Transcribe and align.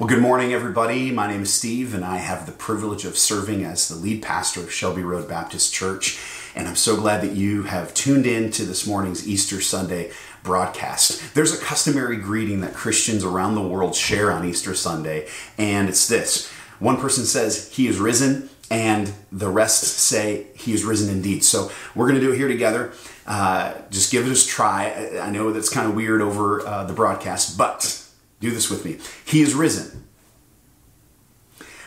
Well, 0.00 0.08
good 0.08 0.20
morning, 0.20 0.52
everybody. 0.52 1.12
My 1.12 1.28
name 1.28 1.42
is 1.42 1.54
Steve, 1.54 1.94
and 1.94 2.04
I 2.04 2.16
have 2.16 2.46
the 2.46 2.52
privilege 2.52 3.04
of 3.04 3.16
serving 3.16 3.64
as 3.64 3.86
the 3.86 3.94
lead 3.94 4.24
pastor 4.24 4.58
of 4.60 4.72
Shelby 4.72 5.02
Road 5.02 5.28
Baptist 5.28 5.72
Church. 5.72 6.18
And 6.56 6.66
I'm 6.66 6.74
so 6.74 6.96
glad 6.96 7.20
that 7.20 7.36
you 7.36 7.62
have 7.62 7.94
tuned 7.94 8.26
in 8.26 8.50
to 8.52 8.64
this 8.64 8.88
morning's 8.88 9.28
Easter 9.28 9.60
Sunday 9.60 10.10
broadcast. 10.42 11.32
There's 11.36 11.54
a 11.54 11.64
customary 11.64 12.16
greeting 12.16 12.60
that 12.62 12.74
Christians 12.74 13.22
around 13.22 13.54
the 13.54 13.62
world 13.62 13.94
share 13.94 14.32
on 14.32 14.44
Easter 14.44 14.74
Sunday, 14.74 15.28
and 15.58 15.88
it's 15.88 16.08
this 16.08 16.50
one 16.80 16.96
person 16.96 17.24
says, 17.24 17.70
He 17.72 17.86
is 17.86 17.98
risen, 17.98 18.50
and 18.72 19.12
the 19.30 19.48
rest 19.48 19.84
say, 19.84 20.48
He 20.56 20.72
is 20.72 20.82
risen 20.82 21.08
indeed. 21.08 21.44
So 21.44 21.70
we're 21.94 22.08
going 22.08 22.20
to 22.20 22.26
do 22.26 22.32
it 22.32 22.36
here 22.36 22.48
together. 22.48 22.92
Uh, 23.28 23.74
just 23.90 24.10
give 24.10 24.28
it 24.28 24.36
a 24.36 24.44
try. 24.44 25.20
I 25.22 25.30
know 25.30 25.52
that's 25.52 25.68
kind 25.68 25.88
of 25.88 25.94
weird 25.94 26.20
over 26.20 26.66
uh, 26.66 26.82
the 26.82 26.94
broadcast, 26.94 27.56
but 27.56 28.03
do 28.44 28.54
this 28.54 28.70
with 28.70 28.84
me. 28.84 28.98
He 29.24 29.42
is 29.42 29.54
risen. 29.54 30.04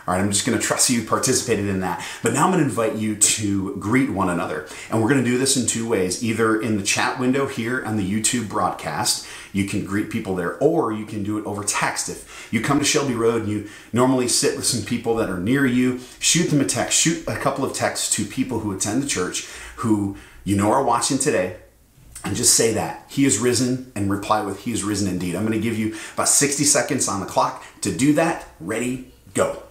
All 0.08 0.14
right, 0.14 0.22
I'm 0.22 0.32
just 0.32 0.46
going 0.46 0.58
to 0.58 0.64
trust 0.64 0.90
you 0.90 1.04
participated 1.04 1.68
in 1.68 1.82
that. 1.82 2.02
But 2.24 2.32
now 2.32 2.46
I'm 2.46 2.52
going 2.54 2.64
to 2.64 2.70
invite 2.70 2.96
you 2.96 3.18
to 3.18 3.76
greet 3.76 4.10
one 4.10 4.30
another. 4.30 4.66
And 4.90 5.02
we're 5.02 5.10
going 5.10 5.22
to 5.22 5.30
do 5.30 5.38
this 5.38 5.58
in 5.58 5.68
two 5.68 5.86
ways 5.86 6.24
either 6.24 6.62
in 6.62 6.78
the 6.78 6.84
chat 6.84 7.20
window 7.20 7.46
here 7.46 7.84
on 7.84 7.98
the 7.98 8.10
YouTube 8.10 8.48
broadcast, 8.48 9.28
you 9.52 9.66
can 9.66 9.84
greet 9.84 10.10
people 10.10 10.34
there, 10.34 10.58
or 10.60 10.94
you 10.94 11.06
can 11.06 11.24
do 11.24 11.38
it 11.38 11.46
over 11.46 11.62
text. 11.62 12.08
If 12.08 12.48
you 12.54 12.62
come 12.62 12.80
to 12.80 12.86
Shelby 12.86 13.16
Road 13.16 13.42
and 13.42 13.52
you 13.52 13.70
normally 13.92 14.30
sit 14.30 14.56
with 14.56 14.66
some 14.66 14.86
people 14.86 15.14
that 15.16 15.30
are 15.30 15.40
near 15.40 15.66
you, 15.66 16.00
shoot 16.20 16.50
them 16.52 16.62
a 16.62 16.66
text, 16.66 16.98
shoot 16.98 17.28
a 17.28 17.36
couple 17.36 17.66
of 17.66 17.74
texts 17.74 18.16
to 18.16 18.24
people 18.24 18.62
who 18.62 18.72
attend 18.72 19.04
the 19.04 19.08
church 19.08 19.50
who 19.78 20.16
you 20.46 20.56
know 20.56 20.72
are 20.72 20.84
watching 20.84 21.18
today 21.18 21.58
and 22.28 22.36
just 22.36 22.56
say 22.56 22.74
that. 22.74 23.06
He 23.10 23.26
is 23.26 23.40
risen 23.40 23.92
and 23.96 24.12
reply 24.12 24.42
with 24.42 24.64
he 24.64 24.72
is 24.72 24.84
risen 24.84 25.08
indeed. 25.08 25.36
I'm 25.36 25.46
going 25.46 25.60
to 25.60 25.64
give 25.64 25.78
you 25.78 25.96
about 26.14 26.28
60 26.28 26.64
seconds 26.66 27.08
on 27.08 27.20
the 27.20 27.26
clock 27.26 27.64
to 27.82 27.96
do 27.96 28.14
that. 28.14 28.48
Ready 28.60 29.12
go 29.34 29.64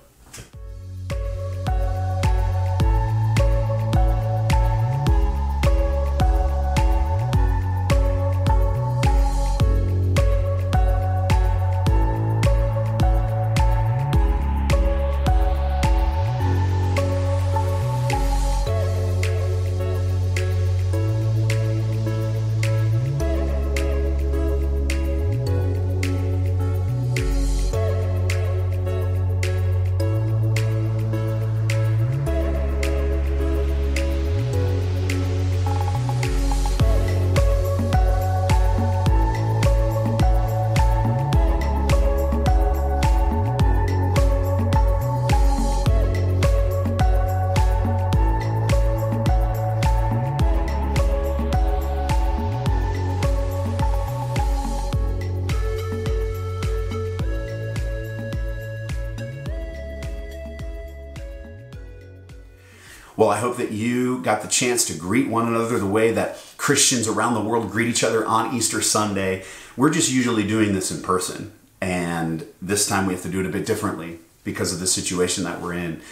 Well, 63.17 63.31
I 63.31 63.39
hope 63.39 63.57
that 63.57 63.73
you 63.73 64.21
got 64.23 64.43
the 64.43 64.49
chance 64.49 64.85
to 64.87 64.95
greet 64.95 65.29
one 65.29 65.49
another 65.49 65.79
the 65.79 65.87
way 65.87 66.13
that 66.13 66.39
Christians 66.59 67.09
around 67.09 67.33
the 67.33 67.41
world 67.41 67.71
greet 67.71 67.89
each 67.89 68.05
other 68.05 68.27
on 68.27 68.55
Easter 68.55 68.83
Sunday. 68.83 69.43
We're 69.75 69.91
just 69.91 70.13
usually 70.13 70.47
doing 70.47 70.75
this 70.75 70.91
in 70.91 71.03
person, 71.03 71.53
and 71.81 72.47
this 72.61 72.87
time 72.87 73.07
we 73.07 73.15
have 73.15 73.23
to 73.23 73.31
do 73.31 73.41
it 73.41 73.47
a 73.47 73.51
bit 73.51 73.65
differently 73.65 74.19
because 74.45 74.75
of 74.75 74.81
the 74.81 74.87
situation 74.87 75.45
that 75.45 75.63
we're 75.63 75.73
in. 75.73 76.03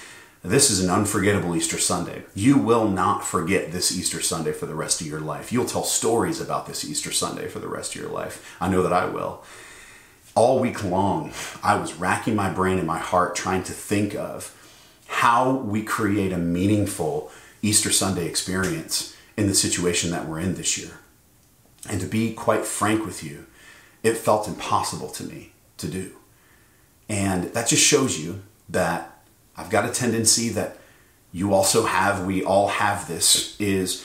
This 0.42 0.70
is 0.70 0.82
an 0.82 0.88
unforgettable 0.88 1.54
Easter 1.54 1.78
Sunday. 1.78 2.22
You 2.34 2.56
will 2.56 2.88
not 2.88 3.22
forget 3.22 3.70
this 3.70 3.96
Easter 3.96 4.22
Sunday 4.22 4.52
for 4.52 4.64
the 4.64 4.74
rest 4.74 5.02
of 5.02 5.06
your 5.06 5.20
life. 5.20 5.52
You'll 5.52 5.66
tell 5.66 5.84
stories 5.84 6.40
about 6.40 6.66
this 6.66 6.86
Easter 6.86 7.12
Sunday 7.12 7.48
for 7.48 7.58
the 7.58 7.68
rest 7.68 7.94
of 7.94 8.00
your 8.00 8.10
life. 8.10 8.56
I 8.62 8.70
know 8.70 8.82
that 8.82 8.94
I 8.94 9.04
will. 9.04 9.44
All 10.34 10.58
week 10.58 10.82
long, 10.82 11.32
I 11.62 11.76
was 11.76 11.94
racking 11.94 12.34
my 12.34 12.50
brain 12.50 12.78
and 12.78 12.86
my 12.86 12.98
heart 12.98 13.36
trying 13.36 13.62
to 13.64 13.72
think 13.72 14.14
of 14.14 14.54
how 15.06 15.52
we 15.52 15.82
create 15.82 16.32
a 16.32 16.38
meaningful 16.38 17.30
Easter 17.62 17.90
Sunday 17.90 18.26
experience 18.26 19.16
in 19.36 19.46
the 19.46 19.54
situation 19.54 20.10
that 20.10 20.28
we're 20.28 20.40
in 20.40 20.54
this 20.54 20.78
year. 20.78 20.98
And 21.88 22.00
to 22.00 22.06
be 22.06 22.32
quite 22.32 22.64
frank 22.64 23.04
with 23.04 23.22
you, 23.22 23.46
it 24.02 24.16
felt 24.16 24.48
impossible 24.48 25.08
to 25.10 25.24
me 25.24 25.52
to 25.78 25.88
do. 25.88 26.12
And 27.08 27.44
that 27.54 27.68
just 27.68 27.84
shows 27.84 28.18
you 28.18 28.42
that 28.68 29.22
I've 29.56 29.70
got 29.70 29.84
a 29.84 29.92
tendency 29.92 30.48
that 30.50 30.78
you 31.32 31.52
also 31.52 31.84
have, 31.84 32.24
we 32.24 32.44
all 32.44 32.68
have 32.68 33.08
this, 33.08 33.58
is 33.60 34.04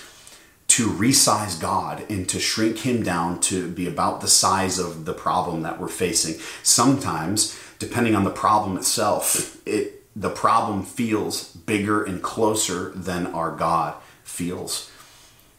to 0.67 0.89
resize 0.89 1.59
God 1.59 2.05
and 2.09 2.27
to 2.29 2.39
shrink 2.39 2.79
Him 2.79 3.03
down 3.03 3.39
to 3.41 3.69
be 3.69 3.87
about 3.87 4.21
the 4.21 4.27
size 4.27 4.79
of 4.79 5.05
the 5.05 5.13
problem 5.13 5.61
that 5.63 5.79
we're 5.79 5.87
facing. 5.87 6.39
Sometimes, 6.63 7.57
depending 7.79 8.15
on 8.15 8.23
the 8.23 8.29
problem 8.29 8.77
itself, 8.77 9.57
it 9.67 9.98
the 10.19 10.29
problem 10.29 10.83
feels 10.83 11.55
bigger 11.55 12.03
and 12.03 12.21
closer 12.21 12.89
than 12.89 13.25
our 13.27 13.55
God 13.55 13.95
feels. 14.21 14.91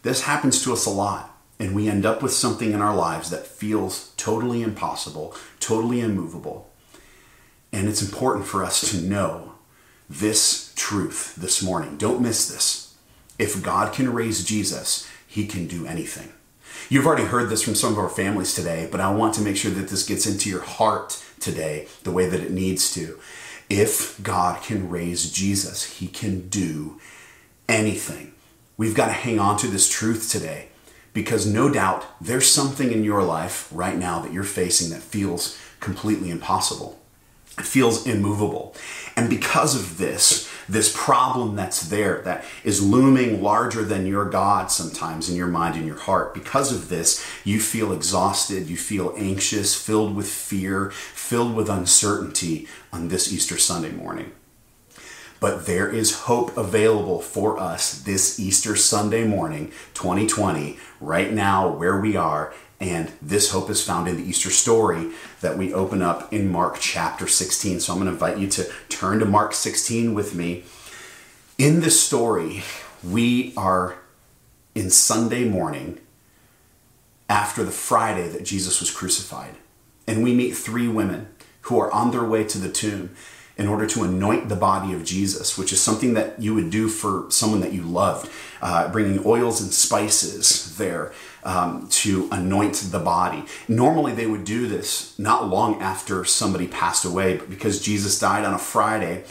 This 0.02 0.22
happens 0.22 0.62
to 0.62 0.72
us 0.74 0.84
a 0.84 0.90
lot, 0.90 1.34
and 1.58 1.74
we 1.74 1.88
end 1.88 2.04
up 2.04 2.22
with 2.22 2.32
something 2.32 2.72
in 2.72 2.82
our 2.82 2.94
lives 2.94 3.30
that 3.30 3.46
feels 3.46 4.12
totally 4.18 4.62
impossible, 4.62 5.34
totally 5.60 6.00
immovable. 6.00 6.70
And 7.72 7.88
it's 7.88 8.02
important 8.02 8.46
for 8.46 8.62
us 8.62 8.90
to 8.90 9.00
know 9.00 9.54
this 10.10 10.74
truth 10.76 11.36
this 11.36 11.62
morning. 11.62 11.96
Don't 11.96 12.20
miss 12.20 12.46
this. 12.46 12.94
If 13.38 13.62
God 13.62 13.94
can 13.94 14.12
raise 14.12 14.44
Jesus, 14.44 15.08
he 15.26 15.46
can 15.46 15.68
do 15.68 15.86
anything. 15.86 16.34
You've 16.90 17.06
already 17.06 17.24
heard 17.24 17.48
this 17.48 17.62
from 17.62 17.76
some 17.76 17.92
of 17.92 17.98
our 17.98 18.10
families 18.10 18.52
today, 18.52 18.88
but 18.90 19.00
I 19.00 19.10
want 19.10 19.34
to 19.36 19.42
make 19.42 19.56
sure 19.56 19.70
that 19.70 19.88
this 19.88 20.06
gets 20.06 20.26
into 20.26 20.50
your 20.50 20.62
heart 20.62 21.24
today 21.38 21.88
the 22.02 22.10
way 22.10 22.28
that 22.28 22.40
it 22.40 22.50
needs 22.50 22.92
to. 22.92 23.18
If 23.70 24.20
God 24.20 24.62
can 24.62 24.90
raise 24.90 25.30
Jesus, 25.30 25.98
he 25.98 26.08
can 26.08 26.48
do 26.48 27.00
anything. 27.68 28.32
We've 28.76 28.96
got 28.96 29.06
to 29.06 29.12
hang 29.12 29.38
on 29.38 29.58
to 29.58 29.68
this 29.68 29.88
truth 29.88 30.28
today 30.28 30.70
because 31.12 31.46
no 31.46 31.70
doubt 31.70 32.04
there's 32.20 32.50
something 32.50 32.90
in 32.90 33.04
your 33.04 33.22
life 33.22 33.68
right 33.72 33.96
now 33.96 34.18
that 34.20 34.32
you're 34.32 34.42
facing 34.42 34.90
that 34.90 35.02
feels 35.02 35.56
completely 35.78 36.30
impossible. 36.30 37.00
It 37.58 37.64
feels 37.64 38.06
immovable. 38.06 38.74
And 39.16 39.30
because 39.30 39.76
of 39.76 39.98
this, 39.98 40.49
this 40.70 40.94
problem 40.96 41.56
that's 41.56 41.88
there 41.88 42.22
that 42.22 42.44
is 42.64 42.82
looming 42.82 43.42
larger 43.42 43.84
than 43.84 44.06
your 44.06 44.24
God 44.24 44.70
sometimes 44.70 45.28
in 45.28 45.36
your 45.36 45.48
mind 45.48 45.76
and 45.76 45.86
your 45.86 45.98
heart, 45.98 46.32
because 46.32 46.72
of 46.72 46.88
this, 46.88 47.24
you 47.44 47.60
feel 47.60 47.92
exhausted, 47.92 48.68
you 48.68 48.76
feel 48.76 49.14
anxious, 49.16 49.74
filled 49.74 50.14
with 50.14 50.28
fear, 50.28 50.90
filled 50.90 51.54
with 51.54 51.68
uncertainty 51.68 52.68
on 52.92 53.08
this 53.08 53.32
Easter 53.32 53.58
Sunday 53.58 53.90
morning. 53.90 54.32
But 55.40 55.66
there 55.66 55.88
is 55.88 56.20
hope 56.20 56.56
available 56.56 57.20
for 57.20 57.58
us 57.58 58.02
this 58.02 58.38
Easter 58.38 58.76
Sunday 58.76 59.24
morning, 59.24 59.72
2020, 59.94 60.78
right 61.00 61.32
now 61.32 61.68
where 61.68 61.98
we 61.98 62.14
are 62.14 62.52
and 62.80 63.12
this 63.20 63.50
hope 63.50 63.68
is 63.68 63.84
found 63.84 64.08
in 64.08 64.16
the 64.16 64.22
Easter 64.22 64.50
story 64.50 65.10
that 65.42 65.58
we 65.58 65.74
open 65.74 66.00
up 66.00 66.32
in 66.32 66.50
Mark 66.50 66.78
chapter 66.80 67.26
16. 67.26 67.80
So 67.80 67.92
I'm 67.92 67.98
going 67.98 68.06
to 68.06 68.12
invite 68.12 68.38
you 68.38 68.48
to 68.48 68.70
turn 68.88 69.18
to 69.18 69.26
Mark 69.26 69.52
16 69.52 70.14
with 70.14 70.34
me. 70.34 70.64
In 71.58 71.80
this 71.80 72.00
story, 72.02 72.62
we 73.04 73.52
are 73.54 73.98
in 74.74 74.88
Sunday 74.88 75.44
morning 75.44 76.00
after 77.28 77.62
the 77.62 77.70
Friday 77.70 78.28
that 78.28 78.44
Jesus 78.44 78.80
was 78.80 78.90
crucified. 78.90 79.56
And 80.06 80.22
we 80.24 80.34
meet 80.34 80.52
three 80.52 80.88
women 80.88 81.28
who 81.62 81.78
are 81.78 81.92
on 81.92 82.10
their 82.10 82.24
way 82.24 82.44
to 82.44 82.58
the 82.58 82.72
tomb 82.72 83.14
in 83.58 83.68
order 83.68 83.86
to 83.86 84.04
anoint 84.04 84.48
the 84.48 84.56
body 84.56 84.94
of 84.94 85.04
Jesus, 85.04 85.58
which 85.58 85.70
is 85.70 85.82
something 85.82 86.14
that 86.14 86.40
you 86.40 86.54
would 86.54 86.70
do 86.70 86.88
for 86.88 87.30
someone 87.30 87.60
that 87.60 87.74
you 87.74 87.82
loved, 87.82 88.30
uh, 88.62 88.88
bringing 88.88 89.20
oils 89.26 89.60
and 89.60 89.70
spices 89.70 90.78
there 90.78 91.12
um, 91.42 91.88
to 91.90 92.28
anoint 92.30 92.74
the 92.90 92.98
body. 92.98 93.44
Normally, 93.68 94.12
they 94.12 94.26
would 94.26 94.44
do 94.44 94.66
this 94.66 95.18
not 95.18 95.48
long 95.48 95.80
after 95.80 96.24
somebody 96.24 96.66
passed 96.66 97.04
away, 97.04 97.36
but 97.36 97.50
because 97.50 97.80
Jesus 97.80 98.18
died 98.18 98.44
on 98.44 98.54
a 98.54 98.58
Friday, 98.58 99.24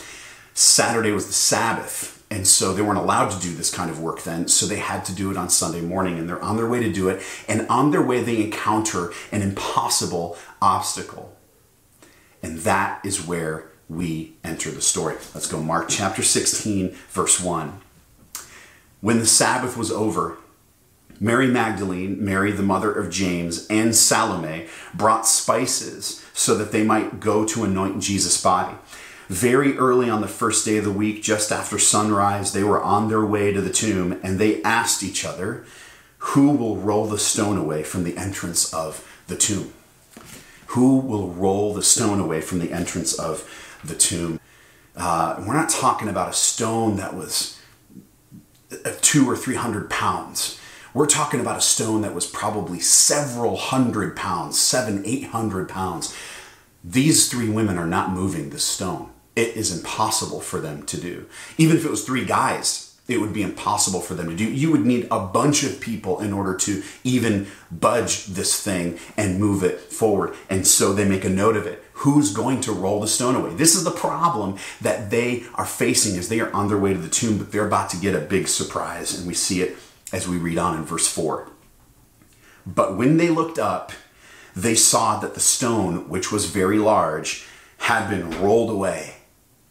Saturday 0.53 1.11
was 1.11 1.27
the 1.27 1.33
Sabbath. 1.33 2.15
And 2.31 2.47
so 2.47 2.73
they 2.73 2.83
weren't 2.83 2.99
allowed 2.99 3.31
to 3.31 3.39
do 3.39 3.55
this 3.55 3.73
kind 3.73 3.89
of 3.89 3.99
work 3.99 4.21
then. 4.21 4.47
So 4.47 4.67
they 4.67 4.77
had 4.77 5.03
to 5.05 5.15
do 5.15 5.31
it 5.31 5.37
on 5.37 5.49
Sunday 5.49 5.81
morning. 5.81 6.19
And 6.19 6.29
they're 6.29 6.41
on 6.43 6.57
their 6.57 6.69
way 6.69 6.79
to 6.79 6.91
do 6.91 7.09
it. 7.09 7.23
And 7.47 7.67
on 7.69 7.89
their 7.89 8.03
way, 8.03 8.21
they 8.21 8.43
encounter 8.43 9.11
an 9.31 9.41
impossible 9.41 10.37
obstacle. 10.61 11.35
And 12.43 12.59
that 12.59 13.03
is 13.03 13.25
where 13.25 13.71
we 13.89 14.33
enter 14.43 14.69
the 14.69 14.81
story. 14.81 15.15
Let's 15.33 15.47
go, 15.47 15.61
Mark 15.61 15.89
chapter 15.89 16.21
16, 16.21 16.91
verse 17.09 17.39
1. 17.39 17.81
When 19.01 19.17
the 19.17 19.25
Sabbath 19.25 19.75
was 19.75 19.91
over, 19.91 20.37
Mary 21.19 21.47
Magdalene, 21.47 22.23
Mary 22.23 22.51
the 22.51 22.63
mother 22.63 22.91
of 22.91 23.11
James, 23.11 23.67
and 23.67 23.95
Salome 23.95 24.67
brought 24.93 25.27
spices 25.27 26.25
so 26.33 26.55
that 26.55 26.71
they 26.71 26.83
might 26.83 27.19
go 27.19 27.45
to 27.45 27.63
anoint 27.63 28.01
Jesus' 28.01 28.41
body. 28.41 28.77
Very 29.27 29.77
early 29.77 30.09
on 30.09 30.21
the 30.21 30.27
first 30.27 30.65
day 30.65 30.77
of 30.77 30.85
the 30.85 30.91
week, 30.91 31.21
just 31.21 31.51
after 31.51 31.77
sunrise, 31.77 32.53
they 32.53 32.63
were 32.63 32.81
on 32.81 33.09
their 33.09 33.25
way 33.25 33.51
to 33.51 33.61
the 33.61 33.69
tomb 33.69 34.19
and 34.23 34.39
they 34.39 34.63
asked 34.63 35.03
each 35.03 35.23
other, 35.25 35.65
Who 36.19 36.51
will 36.51 36.77
roll 36.77 37.05
the 37.05 37.19
stone 37.19 37.57
away 37.57 37.83
from 37.83 38.03
the 38.03 38.17
entrance 38.17 38.73
of 38.73 39.05
the 39.27 39.35
tomb? 39.35 39.73
Who 40.67 40.97
will 40.97 41.29
roll 41.29 41.73
the 41.73 41.83
stone 41.83 42.19
away 42.19 42.41
from 42.41 42.59
the 42.59 42.71
entrance 42.71 43.13
of 43.13 43.47
the 43.83 43.95
tomb? 43.95 44.39
Uh, 44.95 45.43
we're 45.45 45.53
not 45.53 45.69
talking 45.69 46.07
about 46.07 46.29
a 46.29 46.33
stone 46.33 46.97
that 46.97 47.15
was 47.15 47.59
two 49.01 49.29
or 49.29 49.35
three 49.35 49.55
hundred 49.55 49.89
pounds. 49.89 50.58
We're 50.93 51.05
talking 51.05 51.39
about 51.39 51.57
a 51.57 51.61
stone 51.61 52.01
that 52.01 52.15
was 52.15 52.25
probably 52.25 52.79
several 52.79 53.55
hundred 53.57 54.15
pounds, 54.15 54.59
seven, 54.59 55.03
eight 55.05 55.25
hundred 55.25 55.69
pounds. 55.69 56.15
These 56.83 57.29
three 57.29 57.49
women 57.49 57.77
are 57.77 57.85
not 57.85 58.11
moving 58.11 58.49
the 58.49 58.59
stone. 58.59 59.11
It 59.35 59.55
is 59.55 59.77
impossible 59.77 60.41
for 60.41 60.59
them 60.59 60.83
to 60.87 60.99
do. 60.99 61.27
Even 61.57 61.77
if 61.77 61.85
it 61.85 61.91
was 61.91 62.03
three 62.03 62.25
guys, 62.25 62.99
it 63.07 63.21
would 63.21 63.33
be 63.33 63.41
impossible 63.41 64.01
for 64.01 64.15
them 64.15 64.29
to 64.29 64.35
do. 64.35 64.51
You 64.51 64.71
would 64.71 64.85
need 64.85 65.07
a 65.11 65.19
bunch 65.19 65.63
of 65.63 65.79
people 65.79 66.19
in 66.19 66.33
order 66.33 66.55
to 66.57 66.83
even 67.03 67.47
budge 67.71 68.25
this 68.25 68.61
thing 68.61 68.99
and 69.17 69.39
move 69.39 69.63
it 69.63 69.79
forward. 69.79 70.35
And 70.49 70.65
so 70.65 70.93
they 70.93 71.07
make 71.07 71.25
a 71.25 71.29
note 71.29 71.55
of 71.55 71.67
it. 71.67 71.83
Who's 71.93 72.33
going 72.33 72.61
to 72.61 72.71
roll 72.71 73.01
the 73.01 73.07
stone 73.07 73.35
away? 73.35 73.53
This 73.55 73.75
is 73.75 73.83
the 73.83 73.91
problem 73.91 74.57
that 74.81 75.09
they 75.09 75.43
are 75.55 75.65
facing 75.65 76.17
as 76.17 76.29
they 76.29 76.39
are 76.39 76.53
on 76.53 76.67
their 76.67 76.77
way 76.77 76.93
to 76.93 76.99
the 76.99 77.09
tomb, 77.09 77.37
but 77.37 77.51
they're 77.51 77.67
about 77.67 77.89
to 77.91 77.97
get 77.97 78.15
a 78.15 78.19
big 78.19 78.47
surprise. 78.47 79.17
And 79.17 79.27
we 79.27 79.33
see 79.33 79.61
it 79.61 79.75
as 80.11 80.27
we 80.27 80.37
read 80.37 80.57
on 80.57 80.77
in 80.77 80.83
verse 80.83 81.07
4. 81.07 81.49
But 82.65 82.97
when 82.97 83.17
they 83.17 83.29
looked 83.29 83.59
up, 83.59 83.91
they 84.55 84.75
saw 84.75 85.19
that 85.19 85.33
the 85.33 85.39
stone, 85.39 86.09
which 86.09 86.31
was 86.31 86.45
very 86.45 86.79
large, 86.79 87.45
had 87.79 88.09
been 88.09 88.41
rolled 88.41 88.69
away. 88.69 89.15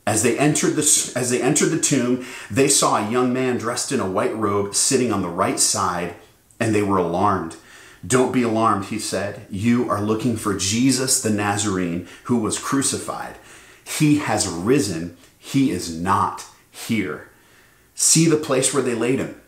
As 0.07 0.23
they 0.23 0.39
entered 0.39 0.75
the 0.75 1.13
as 1.15 1.31
they 1.31 1.43
entered 1.43 1.69
the 1.69 1.81
tomb, 1.81 2.25
they 2.51 2.69
saw 2.69 2.97
a 2.97 3.11
young 3.11 3.33
man 3.33 3.59
dressed 3.59 3.93
in 3.93 4.01
a 4.01 4.11
white 4.11 4.35
robe 4.35 4.75
sitting 4.75 5.13
on 5.13 5.21
the 5.21 5.29
right 5.29 5.61
side, 5.61 6.15
and 6.59 6.75
they 6.75 6.83
were 6.83 6.97
alarmed. 6.97 7.57
Don't 8.07 8.33
be 8.33 8.43
alarmed, 8.43 8.87
he 8.87 8.99
said. 8.99 9.47
You 9.51 9.91
are 9.91 10.01
looking 10.01 10.37
for 10.37 10.57
Jesus 10.57 11.21
the 11.21 11.31
Nazarene 11.31 12.09
who 12.25 12.39
was 12.39 12.59
crucified. 12.59 13.37
He 13.85 14.19
has 14.19 14.49
risen. 14.49 15.17
He 15.39 15.71
is 15.71 15.95
not 15.95 16.47
here. 16.71 17.29
See 17.95 18.27
the 18.29 18.37
place 18.37 18.73
where 18.73 18.83
they 18.83 18.95
laid 18.95 19.19
him. 19.19 19.41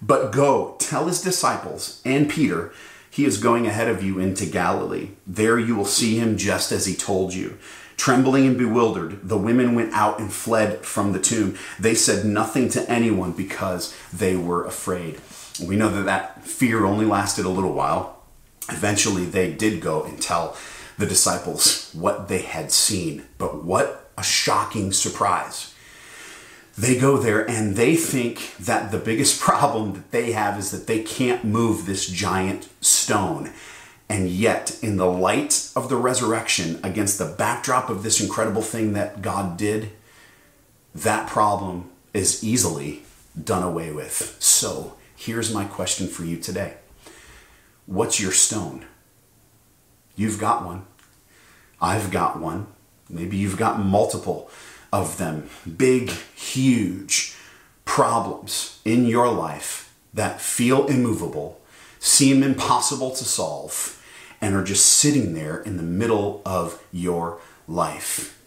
But 0.00 0.32
go, 0.32 0.76
tell 0.78 1.06
his 1.06 1.20
disciples 1.20 2.00
and 2.04 2.30
Peter, 2.30 2.72
he 3.10 3.24
is 3.24 3.38
going 3.38 3.66
ahead 3.66 3.88
of 3.88 4.02
you 4.02 4.18
into 4.18 4.46
Galilee. 4.46 5.10
There 5.26 5.58
you 5.58 5.74
will 5.74 5.84
see 5.84 6.18
him 6.18 6.36
just 6.36 6.70
as 6.70 6.86
he 6.86 6.94
told 6.94 7.34
you. 7.34 7.58
Trembling 7.96 8.46
and 8.46 8.56
bewildered, 8.56 9.28
the 9.28 9.36
women 9.36 9.74
went 9.74 9.92
out 9.92 10.20
and 10.20 10.32
fled 10.32 10.84
from 10.84 11.12
the 11.12 11.18
tomb. 11.18 11.58
They 11.80 11.96
said 11.96 12.24
nothing 12.24 12.68
to 12.70 12.88
anyone 12.88 13.32
because 13.32 13.92
they 14.12 14.36
were 14.36 14.64
afraid. 14.64 15.20
We 15.60 15.74
know 15.74 15.88
that 15.88 16.04
that 16.04 16.44
fear 16.44 16.84
only 16.84 17.06
lasted 17.06 17.44
a 17.44 17.48
little 17.50 17.72
while. 17.72 18.22
Eventually, 18.68 19.24
they 19.24 19.52
did 19.52 19.80
go 19.80 20.04
and 20.04 20.22
tell 20.22 20.56
the 20.96 21.06
disciples 21.06 21.90
what 21.92 22.28
they 22.28 22.42
had 22.42 22.70
seen. 22.70 23.24
But 23.36 23.64
what 23.64 24.10
a 24.16 24.22
shocking 24.22 24.92
surprise 24.92 25.67
they 26.78 26.96
go 26.96 27.16
there 27.16 27.48
and 27.50 27.74
they 27.74 27.96
think 27.96 28.54
that 28.60 28.92
the 28.92 28.98
biggest 28.98 29.40
problem 29.40 29.94
that 29.94 30.10
they 30.12 30.32
have 30.32 30.58
is 30.58 30.70
that 30.70 30.86
they 30.86 31.02
can't 31.02 31.44
move 31.44 31.84
this 31.84 32.06
giant 32.06 32.68
stone. 32.80 33.52
And 34.08 34.30
yet, 34.30 34.78
in 34.82 34.96
the 34.96 35.10
light 35.10 35.70
of 35.76 35.90
the 35.90 35.96
resurrection, 35.96 36.80
against 36.82 37.18
the 37.18 37.26
backdrop 37.26 37.90
of 37.90 38.02
this 38.02 38.22
incredible 38.22 38.62
thing 38.62 38.94
that 38.94 39.20
God 39.20 39.58
did, 39.58 39.90
that 40.94 41.28
problem 41.28 41.90
is 42.14 42.42
easily 42.42 43.02
done 43.42 43.62
away 43.62 43.92
with. 43.92 44.36
So, 44.38 44.94
here's 45.14 45.52
my 45.52 45.64
question 45.64 46.06
for 46.06 46.24
you 46.24 46.38
today 46.38 46.74
What's 47.84 48.18
your 48.18 48.32
stone? 48.32 48.86
You've 50.16 50.40
got 50.40 50.64
one. 50.64 50.86
I've 51.80 52.10
got 52.10 52.40
one. 52.40 52.66
Maybe 53.10 53.36
you've 53.36 53.58
got 53.58 53.78
multiple 53.78 54.50
of 54.92 55.18
them, 55.18 55.48
big, 55.76 56.10
huge 56.34 57.34
problems 57.84 58.80
in 58.84 59.06
your 59.06 59.30
life 59.30 59.94
that 60.14 60.40
feel 60.40 60.86
immovable, 60.86 61.60
seem 61.98 62.42
impossible 62.42 63.10
to 63.10 63.24
solve, 63.24 64.02
and 64.40 64.54
are 64.54 64.64
just 64.64 64.86
sitting 64.86 65.34
there 65.34 65.60
in 65.60 65.76
the 65.76 65.82
middle 65.82 66.42
of 66.46 66.82
your 66.92 67.38
life. 67.66 68.40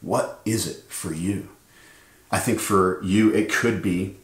What 0.00 0.40
is 0.44 0.66
it 0.66 0.84
for 0.88 1.12
you? 1.12 1.48
I 2.30 2.38
think 2.38 2.60
for 2.60 3.02
you, 3.02 3.32
it 3.32 3.50
could 3.50 3.82
be 3.82 4.16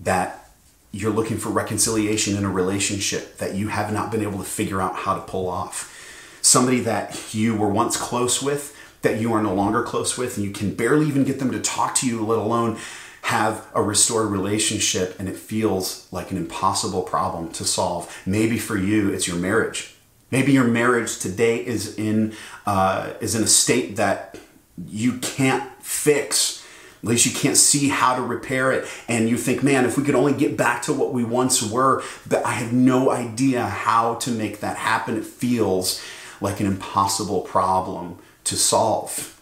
that 0.00 0.50
you're 0.90 1.12
looking 1.12 1.36
for 1.36 1.50
reconciliation 1.50 2.36
in 2.36 2.44
a 2.44 2.50
relationship 2.50 3.38
that 3.38 3.54
you 3.54 3.68
have 3.68 3.92
not 3.92 4.10
been 4.10 4.22
able 4.22 4.38
to 4.38 4.44
figure 4.44 4.80
out 4.80 4.96
how 4.96 5.14
to 5.14 5.20
pull 5.20 5.48
off. 5.48 5.94
Somebody 6.40 6.80
that 6.80 7.34
you 7.34 7.54
were 7.54 7.68
once 7.68 7.96
close 7.96 8.42
with 8.42 8.74
that 9.02 9.20
you 9.20 9.32
are 9.32 9.42
no 9.42 9.54
longer 9.54 9.82
close 9.82 10.18
with 10.18 10.36
and 10.36 10.44
you 10.44 10.52
can 10.52 10.74
barely 10.74 11.06
even 11.06 11.24
get 11.24 11.38
them 11.38 11.50
to 11.52 11.60
talk 11.60 11.94
to 11.96 12.06
you, 12.06 12.24
let 12.24 12.38
alone 12.38 12.78
have 13.22 13.66
a 13.74 13.82
restored 13.82 14.30
relationship 14.30 15.14
and 15.18 15.28
it 15.28 15.36
feels 15.36 16.08
like 16.10 16.30
an 16.30 16.36
impossible 16.36 17.02
problem 17.02 17.50
to 17.52 17.64
solve. 17.64 18.22
Maybe 18.24 18.58
for 18.58 18.76
you, 18.76 19.12
it's 19.12 19.28
your 19.28 19.36
marriage. 19.36 19.94
Maybe 20.30 20.52
your 20.52 20.64
marriage 20.64 21.18
today 21.18 21.64
is 21.64 21.96
in 21.96 22.34
uh, 22.66 23.14
is 23.20 23.34
in 23.34 23.42
a 23.42 23.46
state 23.46 23.96
that 23.96 24.38
you 24.86 25.18
can't 25.18 25.70
fix. 25.82 26.64
At 27.02 27.08
least 27.08 27.26
you 27.26 27.32
can't 27.32 27.56
see 27.56 27.88
how 27.88 28.16
to 28.16 28.22
repair 28.22 28.72
it, 28.72 28.86
and 29.08 29.28
you 29.28 29.38
think, 29.38 29.62
"Man, 29.62 29.86
if 29.86 29.96
we 29.96 30.04
could 30.04 30.14
only 30.14 30.34
get 30.34 30.56
back 30.56 30.82
to 30.82 30.92
what 30.92 31.14
we 31.14 31.24
once 31.24 31.62
were," 31.62 32.02
but 32.26 32.44
I 32.44 32.52
have 32.52 32.72
no 32.72 33.10
idea 33.10 33.64
how 33.64 34.16
to 34.16 34.30
make 34.30 34.60
that 34.60 34.76
happen. 34.76 35.16
It 35.16 35.24
feels 35.24 36.02
like 36.40 36.60
an 36.60 36.66
impossible 36.66 37.40
problem 37.40 38.18
to 38.48 38.56
solve. 38.56 39.40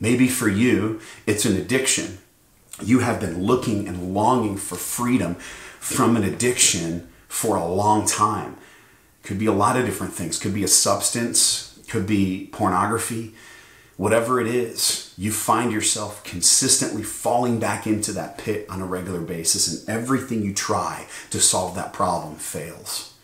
Maybe 0.00 0.28
for 0.28 0.48
you, 0.48 1.00
it's 1.26 1.44
an 1.44 1.56
addiction. 1.56 2.18
You 2.82 3.00
have 3.00 3.20
been 3.20 3.44
looking 3.44 3.86
and 3.86 4.14
longing 4.14 4.56
for 4.56 4.76
freedom 4.76 5.34
from 5.80 6.16
an 6.16 6.24
addiction 6.24 7.08
for 7.28 7.56
a 7.56 7.66
long 7.66 8.06
time. 8.06 8.56
Could 9.22 9.38
be 9.38 9.46
a 9.46 9.52
lot 9.52 9.76
of 9.76 9.84
different 9.84 10.14
things. 10.14 10.38
Could 10.38 10.54
be 10.54 10.64
a 10.64 10.68
substance, 10.68 11.78
could 11.88 12.06
be 12.06 12.48
pornography, 12.52 13.34
whatever 13.96 14.40
it 14.40 14.46
is, 14.46 15.14
you 15.16 15.30
find 15.30 15.70
yourself 15.70 16.24
consistently 16.24 17.02
falling 17.02 17.58
back 17.58 17.86
into 17.86 18.12
that 18.12 18.38
pit 18.38 18.66
on 18.68 18.80
a 18.80 18.86
regular 18.86 19.20
basis, 19.20 19.86
and 19.86 19.88
everything 19.88 20.42
you 20.42 20.52
try 20.52 21.06
to 21.30 21.40
solve 21.40 21.74
that 21.74 21.92
problem 21.92 22.36
fails. 22.36 23.14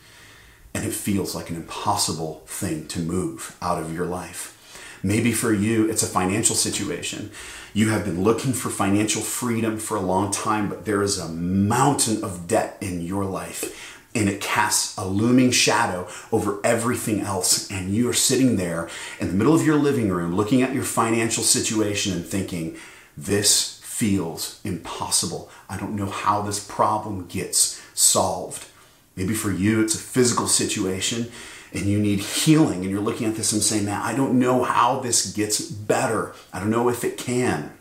And 0.74 0.84
it 0.84 0.92
feels 0.92 1.34
like 1.34 1.50
an 1.50 1.56
impossible 1.56 2.42
thing 2.46 2.86
to 2.88 3.00
move 3.00 3.56
out 3.60 3.82
of 3.82 3.92
your 3.92 4.06
life. 4.06 4.57
Maybe 5.02 5.32
for 5.32 5.52
you, 5.52 5.88
it's 5.88 6.02
a 6.02 6.06
financial 6.06 6.56
situation. 6.56 7.30
You 7.74 7.90
have 7.90 8.04
been 8.04 8.22
looking 8.22 8.52
for 8.52 8.70
financial 8.70 9.22
freedom 9.22 9.78
for 9.78 9.96
a 9.96 10.00
long 10.00 10.30
time, 10.30 10.68
but 10.68 10.84
there 10.84 11.02
is 11.02 11.18
a 11.18 11.28
mountain 11.28 12.24
of 12.24 12.48
debt 12.48 12.76
in 12.80 13.00
your 13.00 13.24
life 13.24 13.96
and 14.14 14.28
it 14.28 14.40
casts 14.40 14.96
a 14.96 15.06
looming 15.06 15.50
shadow 15.50 16.08
over 16.32 16.60
everything 16.64 17.20
else. 17.20 17.70
And 17.70 17.94
you 17.94 18.08
are 18.08 18.14
sitting 18.14 18.56
there 18.56 18.88
in 19.20 19.28
the 19.28 19.34
middle 19.34 19.54
of 19.54 19.64
your 19.64 19.76
living 19.76 20.08
room 20.08 20.34
looking 20.34 20.62
at 20.62 20.74
your 20.74 20.82
financial 20.82 21.44
situation 21.44 22.12
and 22.12 22.24
thinking, 22.24 22.76
this 23.16 23.80
feels 23.84 24.60
impossible. 24.64 25.50
I 25.68 25.76
don't 25.76 25.96
know 25.96 26.06
how 26.06 26.42
this 26.42 26.64
problem 26.64 27.26
gets 27.26 27.80
solved. 27.94 28.66
Maybe 29.14 29.34
for 29.34 29.52
you, 29.52 29.82
it's 29.82 29.94
a 29.94 29.98
physical 29.98 30.46
situation 30.46 31.30
and 31.72 31.86
you 31.86 31.98
need 31.98 32.20
healing 32.20 32.80
and 32.82 32.90
you're 32.90 33.00
looking 33.00 33.26
at 33.26 33.36
this 33.36 33.52
and 33.52 33.62
saying, 33.62 33.84
man, 33.84 34.00
I 34.00 34.14
don't 34.14 34.38
know 34.38 34.62
how 34.62 35.00
this 35.00 35.32
gets 35.32 35.60
better. 35.60 36.34
I 36.52 36.60
don't 36.60 36.70
know 36.70 36.88
if 36.88 37.04
it 37.04 37.18
can. 37.18 37.72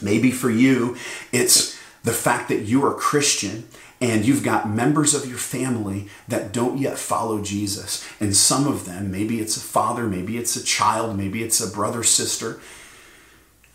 Maybe 0.00 0.30
for 0.30 0.50
you, 0.50 0.96
it's 1.32 1.78
the 2.02 2.12
fact 2.12 2.48
that 2.48 2.62
you 2.62 2.84
are 2.84 2.94
Christian 2.94 3.68
and 4.00 4.26
you've 4.26 4.42
got 4.42 4.68
members 4.68 5.14
of 5.14 5.26
your 5.26 5.38
family 5.38 6.08
that 6.26 6.52
don't 6.52 6.78
yet 6.78 6.98
follow 6.98 7.40
Jesus. 7.40 8.04
And 8.18 8.34
some 8.34 8.66
of 8.66 8.84
them, 8.84 9.12
maybe 9.12 9.40
it's 9.40 9.56
a 9.56 9.60
father, 9.60 10.08
maybe 10.08 10.38
it's 10.38 10.56
a 10.56 10.64
child, 10.64 11.16
maybe 11.16 11.42
it's 11.42 11.60
a 11.60 11.70
brother, 11.70 12.02
sister, 12.02 12.60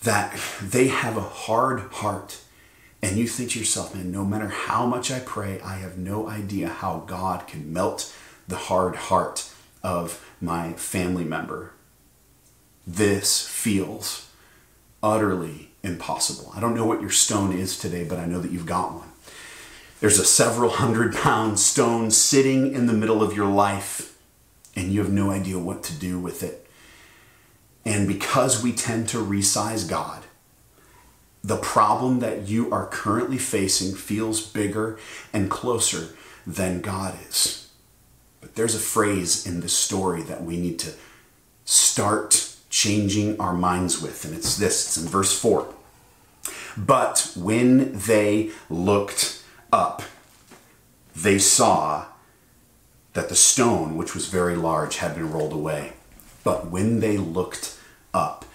that 0.03 0.37
they 0.61 0.87
have 0.87 1.15
a 1.15 1.21
hard 1.21 1.79
heart. 1.91 2.41
And 3.01 3.15
you 3.17 3.27
think 3.27 3.51
to 3.51 3.59
yourself, 3.59 3.95
man, 3.95 4.11
no 4.11 4.25
matter 4.25 4.49
how 4.49 4.85
much 4.85 5.11
I 5.11 5.19
pray, 5.19 5.61
I 5.61 5.75
have 5.75 5.97
no 5.97 6.27
idea 6.27 6.67
how 6.67 7.05
God 7.07 7.47
can 7.47 7.71
melt 7.71 8.13
the 8.47 8.55
hard 8.55 8.95
heart 8.95 9.51
of 9.83 10.23
my 10.41 10.73
family 10.73 11.23
member. 11.23 11.71
this 12.85 13.45
feels 13.45 14.29
utterly 15.03 15.71
impossible. 15.83 16.51
I 16.55 16.61
don't 16.61 16.73
know 16.75 16.85
what 16.85 17.01
your 17.01 17.09
stone 17.09 17.51
is 17.51 17.77
today, 17.77 18.05
but 18.05 18.17
I 18.17 18.25
know 18.25 18.39
that 18.39 18.51
you've 18.51 18.65
got 18.65 18.93
one. 18.93 19.09
There's 19.99 20.19
a 20.19 20.25
several 20.25 20.69
hundred 20.69 21.13
pound 21.13 21.59
stone 21.59 22.11
sitting 22.11 22.73
in 22.73 22.85
the 22.85 22.93
middle 22.93 23.21
of 23.21 23.35
your 23.35 23.47
life, 23.47 24.17
and 24.75 24.91
you 24.91 25.01
have 25.01 25.11
no 25.11 25.31
idea 25.31 25.59
what 25.59 25.83
to 25.83 25.93
do 25.93 26.17
with 26.19 26.43
it. 26.43 26.69
And 27.83 28.07
because 28.07 28.63
we 28.63 28.71
tend 28.73 29.09
to 29.09 29.17
resize 29.17 29.89
God, 29.89 30.23
the 31.43 31.57
problem 31.57 32.19
that 32.19 32.47
you 32.47 32.71
are 32.71 32.85
currently 32.87 33.37
facing 33.37 33.95
feels 33.95 34.41
bigger 34.41 34.99
and 35.33 35.49
closer 35.49 36.15
than 36.45 36.81
God 36.81 37.17
is. 37.27 37.66
But 38.41 38.55
there's 38.55 38.75
a 38.75 38.79
phrase 38.79 39.45
in 39.45 39.61
this 39.61 39.75
story 39.75 40.21
that 40.23 40.43
we 40.43 40.57
need 40.57 40.79
to 40.79 40.93
start 41.65 42.55
changing 42.69 43.39
our 43.39 43.53
minds 43.53 44.01
with, 44.01 44.25
and 44.25 44.35
it's 44.35 44.57
this 44.57 44.85
it's 44.87 44.97
in 44.97 45.09
verse 45.09 45.37
4. 45.39 45.73
But 46.77 47.31
when 47.35 47.97
they 47.97 48.51
looked 48.69 49.43
up, 49.71 50.03
they 51.15 51.39
saw 51.39 52.05
that 53.13 53.29
the 53.29 53.35
stone, 53.35 53.97
which 53.97 54.13
was 54.13 54.27
very 54.27 54.55
large, 54.55 54.97
had 54.97 55.15
been 55.15 55.31
rolled 55.31 55.53
away. 55.53 55.93
But 56.43 56.67
when 56.67 56.99
they 56.99 57.17
looked 57.17 57.75
up, 58.13 58.45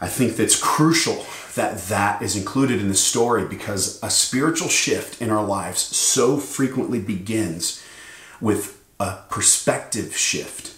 I 0.00 0.08
think 0.08 0.34
that's 0.34 0.60
crucial 0.60 1.24
that 1.54 1.78
that 1.82 2.22
is 2.22 2.34
included 2.34 2.80
in 2.80 2.88
the 2.88 2.94
story 2.94 3.46
because 3.46 4.02
a 4.02 4.10
spiritual 4.10 4.68
shift 4.68 5.22
in 5.22 5.30
our 5.30 5.44
lives 5.44 5.80
so 5.80 6.38
frequently 6.38 6.98
begins 6.98 7.80
with 8.42 8.82
a 9.00 9.18
perspective 9.30 10.14
shift. 10.16 10.76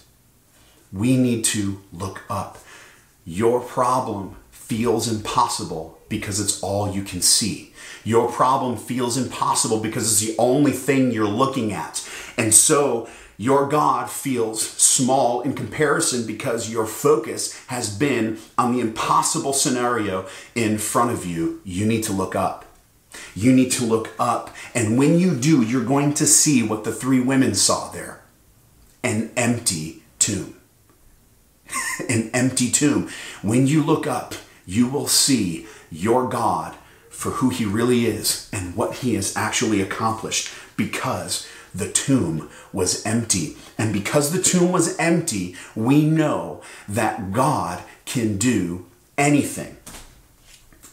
We 0.92 1.16
need 1.16 1.44
to 1.47 1.80
look 1.92 2.23
up. 2.30 2.59
Your 3.25 3.61
problem 3.61 4.37
feels 4.50 5.12
impossible 5.12 5.99
because 6.09 6.38
it's 6.38 6.62
all 6.62 6.92
you 6.92 7.02
can 7.02 7.23
see. 7.23 7.73
Your 8.04 8.30
problem 8.30 8.76
feels 8.76 9.16
impossible 9.16 9.80
because 9.80 10.04
it's 10.12 10.35
the 10.35 10.40
only 10.40 10.73
thing 10.73 11.11
you're 11.11 11.26
looking 11.26 11.73
at. 11.73 12.06
And 12.37 12.54
so 12.54 13.09
your 13.37 13.66
God 13.68 14.11
feels 14.11 14.62
small 14.62 15.40
in 15.40 15.54
comparison 15.54 16.26
because 16.26 16.71
your 16.71 16.87
focus 16.87 17.59
has 17.66 17.97
been 17.97 18.38
on 18.56 18.73
the 18.73 18.80
impossible 18.80 19.52
scenario 19.52 20.26
in 20.54 20.78
front 20.78 21.11
of 21.11 21.26
you. 21.26 21.61
You 21.64 21.87
need 21.87 22.04
to 22.04 22.12
look 22.12 22.37
up. 22.37 22.64
You 23.35 23.52
need 23.52 23.71
to 23.73 23.85
look 23.85 24.11
up. 24.18 24.54
And 24.75 24.99
when 24.99 25.18
you 25.18 25.35
do, 25.35 25.62
you're 25.62 25.85
going 25.85 26.14
to 26.14 26.26
see 26.26 26.62
what 26.62 26.85
the 26.85 26.92
three 26.92 27.21
women 27.21 27.54
saw 27.54 27.90
there 27.90 28.23
an 29.02 29.30
empty 29.37 30.02
tomb. 30.18 30.56
an 32.09 32.30
empty 32.33 32.71
tomb. 32.71 33.11
When 33.42 33.66
you 33.66 33.83
look 33.83 34.06
up, 34.06 34.35
you 34.66 34.88
will 34.88 35.09
see 35.09 35.66
your 35.90 36.28
God 36.28 36.75
for 37.11 37.30
who 37.30 37.50
he 37.50 37.64
really 37.64 38.06
is 38.06 38.49
and 38.52 38.75
what 38.75 38.97
he 38.97 39.14
has 39.14 39.37
actually 39.37 39.80
accomplished 39.80 40.52
because 40.76 41.47
the 41.75 41.90
tomb 41.90 42.49
was 42.73 43.04
empty. 43.04 43.56
And 43.76 43.92
because 43.92 44.33
the 44.33 44.42
tomb 44.42 44.73
was 44.73 44.97
empty, 44.99 45.56
we 45.75 46.04
know 46.04 46.62
that 46.88 47.33
God 47.33 47.83
can 48.04 48.37
do 48.37 48.87
anything. 49.18 49.76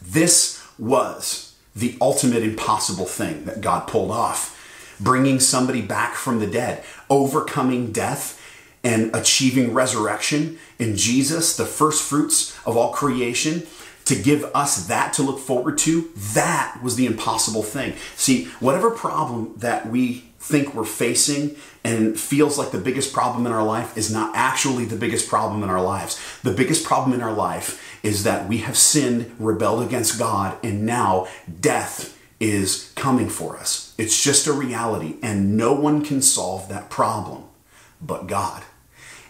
This 0.01 0.63
was 0.77 1.50
the 1.75 1.97
ultimate 2.01 2.43
impossible 2.43 3.05
thing 3.05 3.45
that 3.45 3.61
God 3.61 3.87
pulled 3.87 4.11
off 4.11 4.57
bringing 5.01 5.39
somebody 5.39 5.81
back 5.81 6.13
from 6.13 6.39
the 6.39 6.47
dead, 6.47 6.83
overcoming 7.09 7.91
death, 7.91 8.37
and 8.83 9.13
achieving 9.15 9.73
resurrection 9.73 10.57
in 10.79 10.95
Jesus, 10.95 11.57
the 11.57 11.65
first 11.65 12.03
fruits 12.03 12.57
of 12.65 12.77
all 12.77 12.91
creation 12.91 13.63
to 14.05 14.15
give 14.15 14.43
us 14.55 14.87
that 14.87 15.13
to 15.13 15.21
look 15.21 15.39
forward 15.39 15.77
to, 15.77 16.09
that 16.33 16.79
was 16.81 16.95
the 16.95 17.05
impossible 17.05 17.63
thing. 17.63 17.93
See, 18.15 18.45
whatever 18.59 18.89
problem 18.89 19.53
that 19.57 19.87
we 19.87 20.25
think 20.39 20.73
we're 20.73 20.83
facing 20.83 21.55
and 21.83 22.19
feels 22.19 22.57
like 22.57 22.71
the 22.71 22.79
biggest 22.79 23.13
problem 23.13 23.45
in 23.45 23.51
our 23.51 23.63
life 23.63 23.95
is 23.95 24.11
not 24.11 24.35
actually 24.35 24.85
the 24.85 24.95
biggest 24.95 25.29
problem 25.29 25.61
in 25.63 25.69
our 25.69 25.81
lives. 25.81 26.19
The 26.41 26.51
biggest 26.51 26.83
problem 26.83 27.13
in 27.13 27.21
our 27.21 27.33
life 27.33 27.90
is 28.03 28.23
that 28.23 28.47
we 28.47 28.59
have 28.59 28.77
sinned, 28.77 29.35
rebelled 29.39 29.83
against 29.83 30.19
God, 30.19 30.57
and 30.63 30.85
now 30.85 31.27
death 31.59 32.17
is 32.39 32.91
coming 32.95 33.29
for 33.29 33.57
us. 33.57 33.93
It's 33.97 34.23
just 34.23 34.47
a 34.47 34.53
reality, 34.53 35.15
and 35.21 35.55
no 35.55 35.73
one 35.73 36.03
can 36.03 36.21
solve 36.21 36.67
that 36.69 36.89
problem 36.89 37.43
but 38.01 38.27
God. 38.27 38.63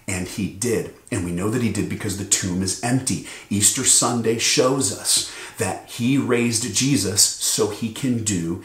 And 0.08 0.28
he 0.28 0.50
did. 0.50 0.94
And 1.12 1.26
we 1.26 1.32
know 1.32 1.50
that 1.50 1.62
he 1.62 1.72
did 1.72 1.90
because 1.90 2.18
the 2.18 2.26
tomb 2.26 2.62
is 2.62 2.84
empty. 2.84 3.28
Easter 3.50 3.84
Sunday 3.84 4.38
shows 4.38 4.98
us 4.98 5.34
that 5.58 5.90
he 5.90 6.18
raised 6.18 6.74
Jesus 6.74 7.22
so 7.22 7.70
he 7.70 7.94
can 7.94 8.24
do 8.24 8.64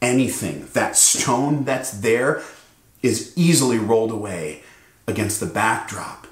anything. 0.00 0.68
That 0.72 0.96
stone 0.96 1.64
that's 1.64 1.90
there 1.90 2.42
is 3.02 3.32
easily 3.36 3.78
rolled 3.78 4.10
away 4.10 4.62
against 5.06 5.40
the 5.40 5.46
backdrop 5.46 6.26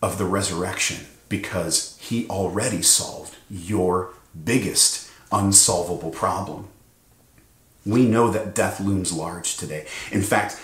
of 0.00 0.18
the 0.18 0.24
resurrection 0.24 1.06
because 1.28 1.98
he 2.00 2.26
already 2.28 2.82
solved 2.82 3.36
your 3.50 4.10
biggest 4.44 5.10
unsolvable 5.30 6.10
problem. 6.10 6.68
We 7.84 8.06
know 8.06 8.30
that 8.30 8.54
death 8.54 8.80
looms 8.80 9.12
large 9.12 9.56
today. 9.56 9.86
In 10.12 10.22
fact, 10.22 10.60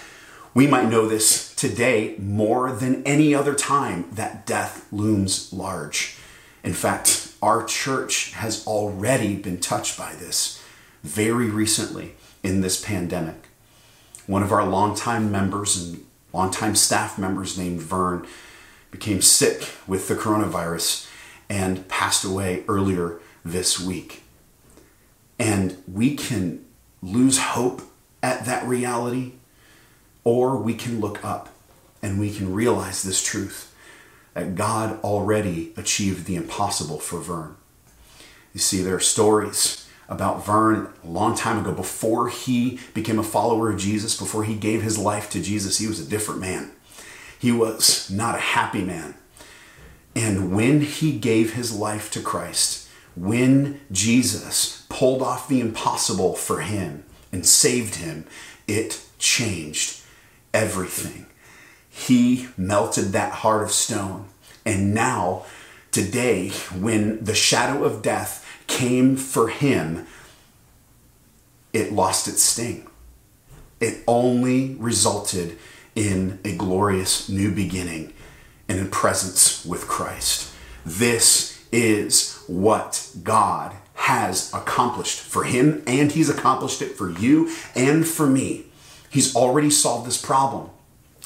we 0.53 0.67
might 0.67 0.89
know 0.89 1.07
this 1.07 1.55
today 1.55 2.15
more 2.19 2.73
than 2.73 3.03
any 3.05 3.35
other 3.35 3.55
time 3.55 4.07
that 4.13 4.47
death 4.47 4.87
looms 4.93 5.53
large. 5.53 6.17
In 6.63 6.75
fact, 6.75 7.33
our 7.43 7.65
church 7.65 8.33
has 8.33 8.67
already 8.67 9.37
been 9.37 9.59
touched 9.59 9.99
by 9.99 10.15
this 10.15 10.63
very 11.03 11.51
recently 11.51 12.15
in 12.43 12.61
this 12.61 12.83
pandemic. 12.83 13.49
One 14.27 14.43
of 14.43 14.53
our 14.53 14.67
longtime 14.67 15.31
members 15.31 15.77
and 15.77 16.05
longtime 16.33 16.75
staff 16.75 17.19
members 17.19 17.59
named 17.59 17.81
Vern 17.81 18.27
became 18.95 19.21
sick 19.21 19.71
with 19.89 20.07
the 20.07 20.15
coronavirus 20.15 21.11
and 21.49 21.89
passed 21.89 22.25
away 22.25 22.63
earlier 22.69 23.19
this 23.45 23.81
week. 23.81 24.23
And 25.37 25.77
we 25.93 26.15
can 26.15 26.65
lose 27.03 27.39
hope 27.39 27.83
at 28.23 28.47
that 28.47 28.65
reality 28.69 29.33
or 30.23 30.57
we 30.57 30.75
can 30.75 31.01
look 31.01 31.25
up 31.25 31.49
and 32.01 32.21
we 32.21 32.33
can 32.33 32.55
realize 32.55 33.03
this 33.03 33.21
truth 33.21 33.75
that 34.35 34.55
God 34.55 35.03
already 35.03 35.73
achieved 35.77 36.27
the 36.27 36.37
impossible 36.37 37.01
for 37.01 37.19
Vern. 37.19 37.57
You 38.53 38.61
see, 38.61 38.81
there 38.81 38.95
are 38.95 39.01
stories 39.01 39.89
about 40.09 40.47
Vern 40.47 40.89
a 41.03 41.09
long 41.09 41.35
time 41.35 41.59
ago, 41.59 41.73
before 41.73 42.29
he 42.29 42.79
became 42.93 43.19
a 43.19 43.25
follower 43.25 43.73
of 43.73 43.79
Jesus, 43.79 44.17
before 44.17 44.45
he 44.45 44.55
gave 44.55 44.83
his 44.83 44.99
life 44.99 45.31
to 45.31 45.43
Jesus, 45.43 45.79
he 45.79 45.89
was 45.89 45.99
a 45.99 46.09
different 46.09 46.41
man. 46.41 46.71
He 47.45 47.53
was 47.53 48.11
not 48.11 48.37
a 48.37 48.39
happy 48.57 48.83
man. 48.83 49.17
And 50.17 50.57
when 50.57 50.81
he 50.81 51.13
gave 51.19 51.53
his 51.53 51.77
life 51.77 52.11
to 52.13 52.23
Christ, 52.23 52.89
when 53.15 53.83
Jesus 53.93 54.87
pulled 54.89 55.21
off 55.21 55.47
the 55.47 55.61
impossible 55.61 56.37
for 56.37 56.63
him 56.63 57.05
and 57.31 57.45
saved 57.45 57.97
him, 57.97 58.25
it 58.67 59.05
changed 59.19 60.01
everything. 60.55 61.27
He 61.91 62.49
melted 62.57 63.13
that 63.13 63.33
heart 63.33 63.63
of 63.63 63.73
stone. 63.73 64.25
And 64.65 64.95
now, 64.95 65.45
today, 65.91 66.49
when 66.75 67.23
the 67.23 67.35
shadow 67.35 67.85
of 67.85 68.01
death 68.01 68.43
came 68.69 69.17
for 69.17 69.49
him, 69.49 70.07
it 71.75 71.93
lost 71.93 72.27
its 72.27 72.43
sting. 72.43 72.89
It 73.81 74.03
only 74.09 74.77
resulted 74.77 75.59
in 75.95 76.39
a 76.45 76.57
glorious 76.57 77.29
new 77.29 77.53
beginning 77.53 78.13
and 78.69 78.79
in 78.79 78.91
presence 78.91 79.65
with 79.65 79.87
Christ. 79.89 80.53
This 80.85 81.65
is 81.73 82.43
what 82.47 83.11
God 83.23 83.75
has 83.95 84.53
accomplished 84.53 85.21
for 85.21 85.45
him, 85.45 85.83
and 85.87 86.13
he's 86.13 86.29
accomplished 86.29 86.83
it 86.83 86.93
for 86.97 87.11
you 87.11 87.51
and 87.75 88.07
for 88.07 88.27
me. 88.27 88.67
He's 89.09 89.35
already 89.35 89.71
solved 89.71 90.07
this 90.07 90.21
problem. 90.21 90.71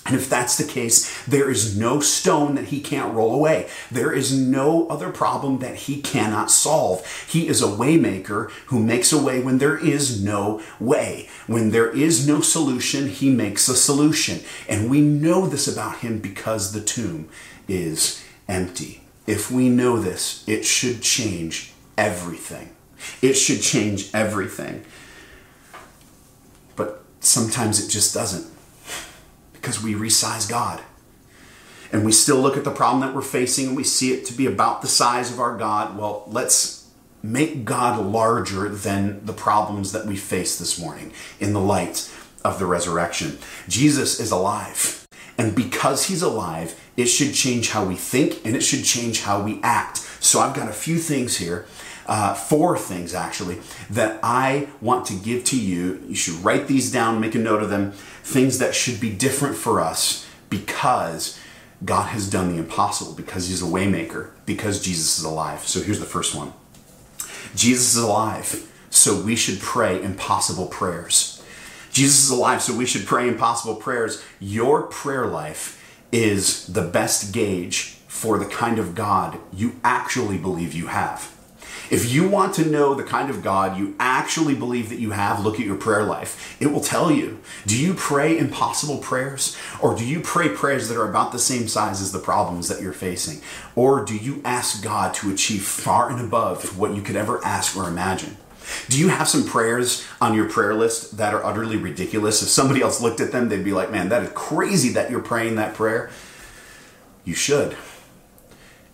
And 0.08 0.16
if 0.16 0.30
that's 0.30 0.56
the 0.56 0.64
case, 0.64 1.22
there 1.26 1.50
is 1.50 1.78
no 1.78 2.00
stone 2.00 2.54
that 2.54 2.66
he 2.66 2.80
can't 2.80 3.14
roll 3.14 3.34
away. 3.34 3.68
There 3.90 4.12
is 4.12 4.32
no 4.36 4.88
other 4.88 5.10
problem 5.10 5.58
that 5.58 5.76
he 5.76 6.00
cannot 6.00 6.50
solve. 6.50 7.06
He 7.28 7.46
is 7.46 7.62
a 7.62 7.66
waymaker 7.66 8.50
who 8.66 8.82
makes 8.82 9.12
a 9.12 9.22
way 9.22 9.40
when 9.42 9.58
there 9.58 9.76
is 9.76 10.22
no 10.24 10.62
way. 10.80 11.28
When 11.46 11.70
there 11.70 11.90
is 11.90 12.26
no 12.26 12.40
solution, 12.40 13.08
he 13.08 13.28
makes 13.28 13.68
a 13.68 13.76
solution. 13.76 14.40
And 14.66 14.88
we 14.90 15.02
know 15.02 15.46
this 15.46 15.68
about 15.68 15.98
him 15.98 16.20
because 16.20 16.72
the 16.72 16.80
tomb 16.80 17.28
is 17.68 18.24
empty. 18.48 19.02
If 19.26 19.50
we 19.50 19.68
know 19.68 19.98
this, 19.98 20.42
it 20.48 20.64
should 20.64 21.02
change 21.02 21.72
everything. 21.98 22.70
It 23.20 23.34
should 23.34 23.62
change 23.62 24.10
everything 24.14 24.84
But 26.76 27.04
sometimes 27.20 27.84
it 27.84 27.88
just 27.90 28.14
doesn't 28.14 28.46
because 29.60 29.82
we 29.82 29.94
resize 29.94 30.48
God. 30.48 30.80
and 31.92 32.04
we 32.04 32.12
still 32.12 32.40
look 32.40 32.56
at 32.56 32.64
the 32.64 32.70
problem 32.70 33.00
that 33.00 33.14
we're 33.14 33.22
facing 33.22 33.68
and 33.68 33.76
we 33.76 33.84
see 33.84 34.12
it 34.12 34.26
to 34.26 34.34
be 34.34 34.46
about 34.46 34.82
the 34.82 34.88
size 34.88 35.32
of 35.32 35.40
our 35.40 35.56
God, 35.56 35.96
well, 35.96 36.24
let's 36.26 36.86
make 37.22 37.64
God 37.64 38.04
larger 38.04 38.68
than 38.68 39.24
the 39.24 39.32
problems 39.32 39.92
that 39.92 40.06
we 40.06 40.16
face 40.16 40.58
this 40.58 40.78
morning 40.78 41.12
in 41.40 41.52
the 41.52 41.60
light 41.60 42.12
of 42.44 42.58
the 42.58 42.66
resurrection. 42.66 43.38
Jesus 43.68 44.20
is 44.20 44.30
alive. 44.30 45.06
And 45.36 45.54
because 45.54 46.06
he's 46.06 46.22
alive, 46.22 46.78
it 46.96 47.06
should 47.06 47.32
change 47.32 47.70
how 47.70 47.84
we 47.84 47.94
think 47.94 48.44
and 48.44 48.56
it 48.56 48.62
should 48.62 48.84
change 48.84 49.22
how 49.22 49.42
we 49.42 49.60
act. 49.62 49.98
So 50.20 50.40
I've 50.40 50.54
got 50.54 50.68
a 50.68 50.72
few 50.72 50.98
things 50.98 51.38
here, 51.38 51.66
uh, 52.08 52.34
four 52.34 52.76
things 52.78 53.14
actually, 53.14 53.58
that 53.90 54.18
I 54.22 54.68
want 54.80 55.06
to 55.06 55.14
give 55.14 55.44
to 55.44 55.60
you. 55.60 56.02
You 56.08 56.14
should 56.14 56.36
write 56.36 56.66
these 56.66 56.90
down, 56.90 57.20
make 57.20 57.34
a 57.34 57.38
note 57.38 57.62
of 57.62 57.70
them, 57.70 57.92
things 57.92 58.58
that 58.58 58.74
should 58.74 58.98
be 58.98 59.10
different 59.10 59.56
for 59.56 59.80
us 59.80 60.26
because 60.50 61.38
God 61.84 62.08
has 62.08 62.28
done 62.28 62.50
the 62.50 62.58
impossible, 62.58 63.12
because 63.12 63.48
he's 63.48 63.62
a 63.62 63.66
waymaker, 63.66 64.30
because 64.46 64.82
Jesus 64.82 65.18
is 65.18 65.24
alive. 65.24 65.60
So 65.60 65.80
here's 65.80 66.00
the 66.00 66.06
first 66.06 66.34
one. 66.34 66.52
Jesus 67.54 67.94
is 67.94 68.02
alive, 68.02 68.68
so 68.90 69.20
we 69.20 69.36
should 69.36 69.60
pray 69.60 70.02
impossible 70.02 70.66
prayers. 70.66 71.42
Jesus 71.92 72.24
is 72.24 72.30
alive, 72.30 72.62
so 72.62 72.74
we 72.74 72.86
should 72.86 73.06
pray 73.06 73.28
impossible 73.28 73.76
prayers. 73.76 74.22
Your 74.40 74.82
prayer 74.82 75.26
life 75.26 75.74
is 76.10 76.66
the 76.66 76.82
best 76.82 77.32
gauge 77.32 77.98
for 78.08 78.38
the 78.38 78.46
kind 78.46 78.78
of 78.78 78.94
God 78.94 79.38
you 79.52 79.78
actually 79.84 80.38
believe 80.38 80.74
you 80.74 80.88
have. 80.88 81.37
If 81.90 82.12
you 82.12 82.28
want 82.28 82.54
to 82.54 82.66
know 82.66 82.94
the 82.94 83.02
kind 83.02 83.30
of 83.30 83.42
God 83.42 83.78
you 83.78 83.94
actually 83.98 84.54
believe 84.54 84.90
that 84.90 84.98
you 84.98 85.12
have, 85.12 85.44
look 85.44 85.58
at 85.58 85.66
your 85.66 85.76
prayer 85.76 86.02
life. 86.02 86.56
It 86.60 86.66
will 86.66 86.80
tell 86.80 87.10
you. 87.10 87.40
Do 87.66 87.80
you 87.80 87.94
pray 87.94 88.36
impossible 88.36 88.98
prayers? 88.98 89.56
Or 89.80 89.96
do 89.96 90.04
you 90.04 90.20
pray 90.20 90.50
prayers 90.50 90.88
that 90.88 90.98
are 90.98 91.08
about 91.08 91.32
the 91.32 91.38
same 91.38 91.66
size 91.66 92.02
as 92.02 92.12
the 92.12 92.18
problems 92.18 92.68
that 92.68 92.82
you're 92.82 92.92
facing? 92.92 93.40
Or 93.74 94.04
do 94.04 94.16
you 94.16 94.42
ask 94.44 94.82
God 94.82 95.14
to 95.14 95.32
achieve 95.32 95.62
far 95.62 96.10
and 96.10 96.20
above 96.20 96.78
what 96.78 96.94
you 96.94 97.00
could 97.00 97.16
ever 97.16 97.42
ask 97.44 97.76
or 97.76 97.88
imagine? 97.88 98.36
Do 98.90 98.98
you 98.98 99.08
have 99.08 99.28
some 99.28 99.46
prayers 99.46 100.06
on 100.20 100.34
your 100.34 100.48
prayer 100.48 100.74
list 100.74 101.16
that 101.16 101.32
are 101.32 101.44
utterly 101.44 101.78
ridiculous? 101.78 102.42
If 102.42 102.48
somebody 102.48 102.82
else 102.82 103.00
looked 103.00 103.20
at 103.20 103.32
them, 103.32 103.48
they'd 103.48 103.64
be 103.64 103.72
like, 103.72 103.90
man, 103.90 104.10
that 104.10 104.22
is 104.22 104.30
crazy 104.34 104.90
that 104.90 105.10
you're 105.10 105.22
praying 105.22 105.56
that 105.56 105.74
prayer. 105.74 106.10
You 107.24 107.34
should. 107.34 107.76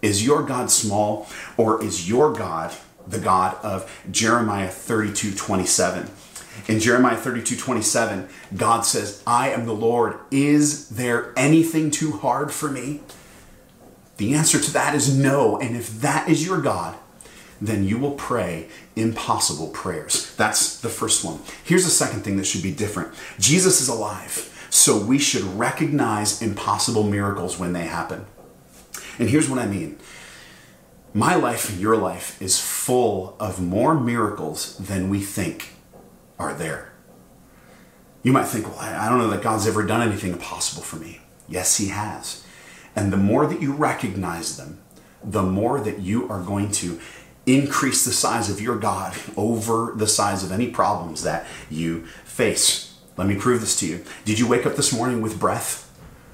Is 0.01 0.25
your 0.25 0.43
God 0.43 0.71
small 0.71 1.27
or 1.57 1.83
is 1.83 2.09
your 2.09 2.33
God 2.33 2.73
the 3.07 3.19
God 3.19 3.57
of 3.63 3.91
Jeremiah 4.11 4.69
32 4.69 5.35
27? 5.35 6.11
In 6.69 6.81
Jeremiah 6.81 7.17
32 7.17 7.57
27, 7.57 8.29
God 8.57 8.83
says, 8.83 9.23
I 9.27 9.51
am 9.51 9.67
the 9.67 9.75
Lord. 9.75 10.19
Is 10.31 10.89
there 10.89 11.33
anything 11.37 11.91
too 11.91 12.13
hard 12.13 12.53
for 12.53 12.71
me? 12.71 13.01
The 14.17 14.35
answer 14.35 14.61
to 14.61 14.73
that 14.73 14.95
is 14.95 15.17
no. 15.17 15.59
And 15.59 15.77
if 15.77 16.01
that 16.01 16.29
is 16.29 16.47
your 16.47 16.61
God, 16.61 16.97
then 17.61 17.85
you 17.85 17.99
will 17.99 18.13
pray 18.13 18.69
impossible 18.97 19.69
prayers. 19.69 20.35
That's 20.37 20.81
the 20.81 20.89
first 20.89 21.25
one. 21.25 21.41
Here's 21.65 21.85
the 21.85 21.91
second 21.91 22.23
thing 22.23 22.37
that 22.37 22.47
should 22.47 22.63
be 22.63 22.73
different 22.73 23.15
Jesus 23.39 23.81
is 23.81 23.89
alive, 23.89 24.67
so 24.71 24.99
we 24.99 25.19
should 25.19 25.43
recognize 25.43 26.41
impossible 26.41 27.05
miracles 27.05 27.59
when 27.59 27.73
they 27.73 27.85
happen. 27.85 28.27
And 29.19 29.31
here's 29.31 29.49
what 29.49 29.59
I 29.59 29.67
mean 29.67 29.99
my 31.15 31.37
life 31.37 31.71
and 31.71 31.81
your 31.81 31.97
life 31.97 32.43
is 32.43 32.61
full 32.61 33.37
of 33.39 33.63
more 33.63 33.95
miracles 33.95 34.77
than 34.79 35.09
we 35.09 35.21
think 35.21 35.71
are 36.41 36.53
there. 36.53 36.93
You 38.25 38.33
might 38.33 38.47
think, 38.47 38.67
well, 38.67 38.81
I 38.81 39.09
don't 39.09 39.19
know 39.19 39.31
that 39.31 39.43
God's 39.43 39.67
ever 39.67 39.85
done 39.85 40.07
anything 40.07 40.33
impossible 40.33 40.83
for 40.83 40.97
me. 40.97 41.21
Yes, 41.49 41.77
He 41.77 41.89
has. 41.89 42.45
And 42.97 43.13
the 43.13 43.17
more 43.17 43.47
that 43.47 43.63
you 43.63 43.73
recognize 43.73 44.57
them, 44.57 44.81
the 45.23 45.43
more 45.43 45.81
that 45.81 46.01
you 46.01 46.29
are 46.29 46.43
going 46.43 46.73
to 46.73 47.01
increase 47.47 48.05
the 48.05 48.13
size 48.13 48.51
of 48.51 48.61
your 48.61 48.77
God 48.77 49.15
over 49.37 49.93
the 49.95 50.09
size 50.09 50.43
of 50.43 50.51
any 50.51 50.69
problems 50.69 51.23
that 51.23 51.47
you 51.71 52.07
face. 52.25 52.95
Let 53.17 53.29
me 53.29 53.37
prove 53.37 53.61
this 53.61 53.79
to 53.81 53.87
you. 53.87 54.05
Did 54.25 54.41
you 54.41 54.49
wake 54.49 54.67
up 54.67 54.75
this 54.75 54.93
morning 54.93 55.23
with 55.23 55.39
breath? 55.39 55.93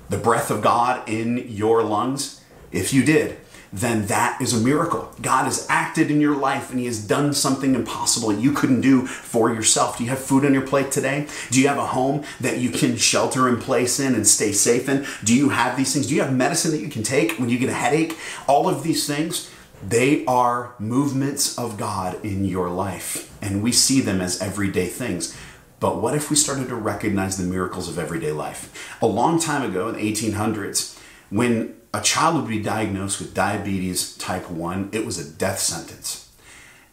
The 0.09 0.17
breath 0.17 0.51
of 0.51 0.63
God 0.63 1.07
in 1.07 1.37
your 1.49 1.83
lungs? 1.83 2.43
If 2.73 2.95
you 2.95 3.05
did, 3.05 3.37
then 3.73 4.07
that 4.07 4.41
is 4.41 4.53
a 4.53 4.61
miracle. 4.65 5.13
God 5.23 5.45
has 5.45 5.67
acted 5.69 6.11
in 6.11 6.21
your 6.21 6.37
life 6.37 6.71
and 6.71 6.81
He 6.81 6.87
has 6.87 7.05
done 7.05 7.33
something 7.33 7.75
impossible 7.75 8.33
you 8.33 8.53
couldn't 8.53 8.81
do 8.81 9.07
for 9.07 9.53
yourself. 9.53 9.99
Do 9.99 10.05
you 10.05 10.11
have 10.11 10.19
food 10.19 10.45
on 10.45 10.53
your 10.53 10.67
plate 10.67 10.91
today? 10.91 11.29
Do 11.51 11.61
you 11.61 11.69
have 11.69 11.79
a 11.79 11.87
home 11.87 12.25
that 12.41 12.59
you 12.59 12.71
can 12.71 12.97
shelter 12.97 13.49
in 13.49 13.61
place 13.61 14.01
in 14.01 14.15
and 14.15 14.27
stay 14.27 14.53
safe 14.53 14.89
in? 14.89 15.07
Do 15.25 15.35
you 15.35 15.51
have 15.51 15.77
these 15.77 15.93
things? 15.93 16.09
Do 16.09 16.15
you 16.15 16.23
have 16.23 16.35
medicine 16.35 16.73
that 16.73 16.81
you 16.81 16.89
can 16.89 17.03
take 17.03 17.33
when 17.39 17.49
you 17.49 17.59
get 17.59 17.69
a 17.69 17.75
headache? 17.75 18.17
All 18.49 18.69
of 18.69 18.83
these 18.83 19.07
things, 19.07 19.51
they 19.87 20.25
are 20.27 20.75
movements 20.79 21.57
of 21.57 21.79
God 21.79 22.23
in 22.25 22.45
your 22.45 22.69
life, 22.71 23.35
and 23.41 23.63
we 23.63 23.73
see 23.73 24.01
them 24.01 24.21
as 24.21 24.41
everyday 24.43 24.89
things. 24.89 25.37
But 25.79 26.03
what 26.03 26.15
if 26.15 26.29
we 26.29 26.37
started 26.37 26.69
to 26.69 26.75
recognize 26.75 27.39
the 27.39 27.45
miracles 27.45 27.89
of 27.89 27.99
everyday 27.99 28.33
life? 28.33 28.95
A 29.01 29.07
long 29.07 29.41
time 29.41 29.63
ago 29.63 29.89
in 29.89 29.95
the 29.95 30.13
1800s, 30.13 30.99
when 31.31 31.80
a 31.93 32.01
child 32.01 32.37
would 32.37 32.49
be 32.49 32.63
diagnosed 32.63 33.21
with 33.21 33.35
diabetes 33.35 34.17
type 34.17 34.51
1, 34.51 34.91
it 34.93 35.05
was 35.05 35.19
a 35.19 35.31
death 35.39 35.59
sentence. 35.59 36.31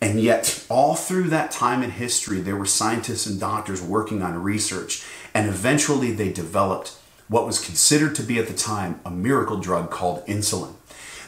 And 0.01 0.19
yet, 0.19 0.65
all 0.69 0.95
through 0.95 1.29
that 1.29 1.51
time 1.51 1.81
in 1.83 1.91
history, 1.91 2.39
there 2.39 2.55
were 2.55 2.65
scientists 2.65 3.25
and 3.25 3.39
doctors 3.39 3.81
working 3.81 4.21
on 4.21 4.41
research, 4.41 5.03
and 5.33 5.47
eventually 5.47 6.11
they 6.11 6.31
developed 6.31 6.97
what 7.27 7.45
was 7.45 7.63
considered 7.63 8.15
to 8.15 8.23
be 8.23 8.39
at 8.39 8.47
the 8.47 8.53
time 8.53 8.99
a 9.05 9.11
miracle 9.11 9.57
drug 9.57 9.89
called 9.89 10.25
insulin. 10.27 10.73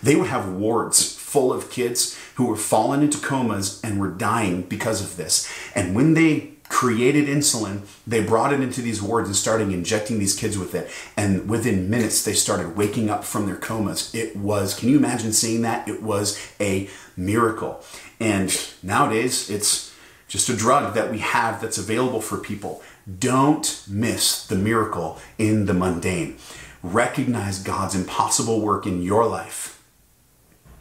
They 0.01 0.15
would 0.15 0.27
have 0.27 0.53
wards 0.53 1.13
full 1.13 1.51
of 1.51 1.69
kids 1.69 2.17
who 2.36 2.45
were 2.45 2.55
falling 2.55 3.01
into 3.01 3.17
comas 3.17 3.82
and 3.84 3.99
were 3.99 4.10
dying 4.10 4.62
because 4.62 5.01
of 5.01 5.17
this. 5.17 5.51
And 5.75 5.95
when 5.95 6.13
they 6.13 6.53
created 6.69 7.27
insulin, 7.27 7.82
they 8.08 8.23
brought 8.23 8.53
it 8.53 8.62
into 8.62 8.82
these 8.82 9.01
wards 9.01 9.27
and 9.27 9.36
started 9.36 9.69
injecting 9.69 10.19
these 10.19 10.36
kids 10.36 10.58
with 10.58 10.73
it. 10.75 10.89
And 11.17 11.49
within 11.49 11.89
minutes, 11.89 12.23
they 12.23 12.34
started 12.34 12.77
waking 12.77 13.10
up 13.10 13.25
from 13.25 13.47
their 13.47 13.55
comas. 13.55 14.13
It 14.13 14.38
was, 14.38 14.79
can 14.79 14.88
you 14.88 14.97
imagine 14.97 15.34
seeing 15.34 15.63
that? 15.63 15.88
It 15.89 16.01
was 16.01 16.39
a 16.62 16.88
miracle. 17.17 17.84
And 18.19 18.55
nowadays, 18.84 19.49
it's 19.49 19.93
just 20.27 20.47
a 20.47 20.55
drug 20.55 20.93
that 20.93 21.12
we 21.12 21.17
have 21.17 21.60
that's 21.60 21.79
available 21.79 22.21
for 22.21 22.38
people. 22.38 22.84
Don't 23.17 23.84
miss 23.89 24.45
the 24.45 24.55
miracle 24.55 25.19
in 25.39 25.65
the 25.65 25.73
mundane. 25.73 26.38
Recognize 26.84 27.62
God's 27.62 27.95
impossible 27.95 28.62
work 28.62 28.86
in 28.86 29.01
your 29.01 29.25
life 29.25 29.78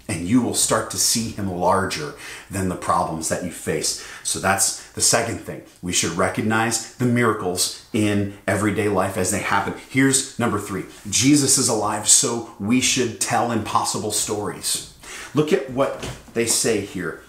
and 0.09 0.27
you 0.27 0.40
will 0.40 0.55
start 0.55 0.90
to 0.90 0.97
see 0.97 1.31
him 1.31 1.51
larger 1.51 2.14
than 2.51 2.68
the 2.68 2.77
problems 2.77 3.29
that 3.29 3.44
you 3.44 3.51
face. 3.51 4.07
So 4.25 4.38
that's 4.38 4.90
the 4.92 5.03
second 5.03 5.40
thing. 5.40 5.62
We 5.83 5.92
should 5.92 6.12
recognize 6.12 6.94
the 6.97 7.05
miracles 7.05 7.87
in 7.92 8.38
everyday 8.47 8.88
life 8.88 9.18
as 9.18 9.31
they 9.31 9.40
happen. 9.40 9.75
Here's 9.90 10.38
number 10.38 10.59
three 10.59 10.87
Jesus 11.11 11.59
is 11.59 11.68
alive, 11.68 12.09
so 12.09 12.51
we 12.59 12.81
should 12.81 13.21
tell 13.21 13.53
impossible 13.53 14.12
stories. 14.12 14.94
Look 15.35 15.53
at 15.53 15.71
what 15.71 16.09
they 16.35 16.47
say 16.47 16.81
here. 16.81 17.23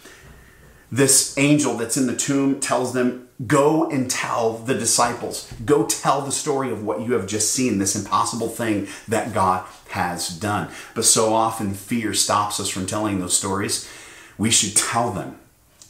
This 0.92 1.38
angel 1.38 1.76
that's 1.78 1.98
in 1.98 2.08
the 2.08 2.15
tomb 2.15 2.60
tells 2.60 2.94
them, 2.94 3.29
Go 3.47 3.89
and 3.89 4.12
tell 4.12 4.54
the 4.58 4.73
disciples. 4.73 5.52
Go 5.63 5.86
tell 5.86 6.21
the 6.21 6.32
story 6.32 6.71
of 6.71 6.84
what 6.84 7.02
you 7.02 7.13
have 7.13 7.25
just 7.25 7.54
seen, 7.54 7.78
this 7.78 7.95
impossible 7.95 8.49
thing 8.49 8.88
that 9.08 9.34
God 9.34 9.65
has 9.89 10.28
done. 10.28 10.69
But 10.93 11.06
so 11.06 11.34
often 11.34 11.73
fear 11.73 12.13
stops 12.13 12.60
us 12.60 12.69
from 12.69 12.86
telling 12.86 13.19
those 13.19 13.38
stories. 13.38 13.89
We 14.38 14.52
should 14.52 14.75
tell 14.75 15.12
them, 15.12 15.39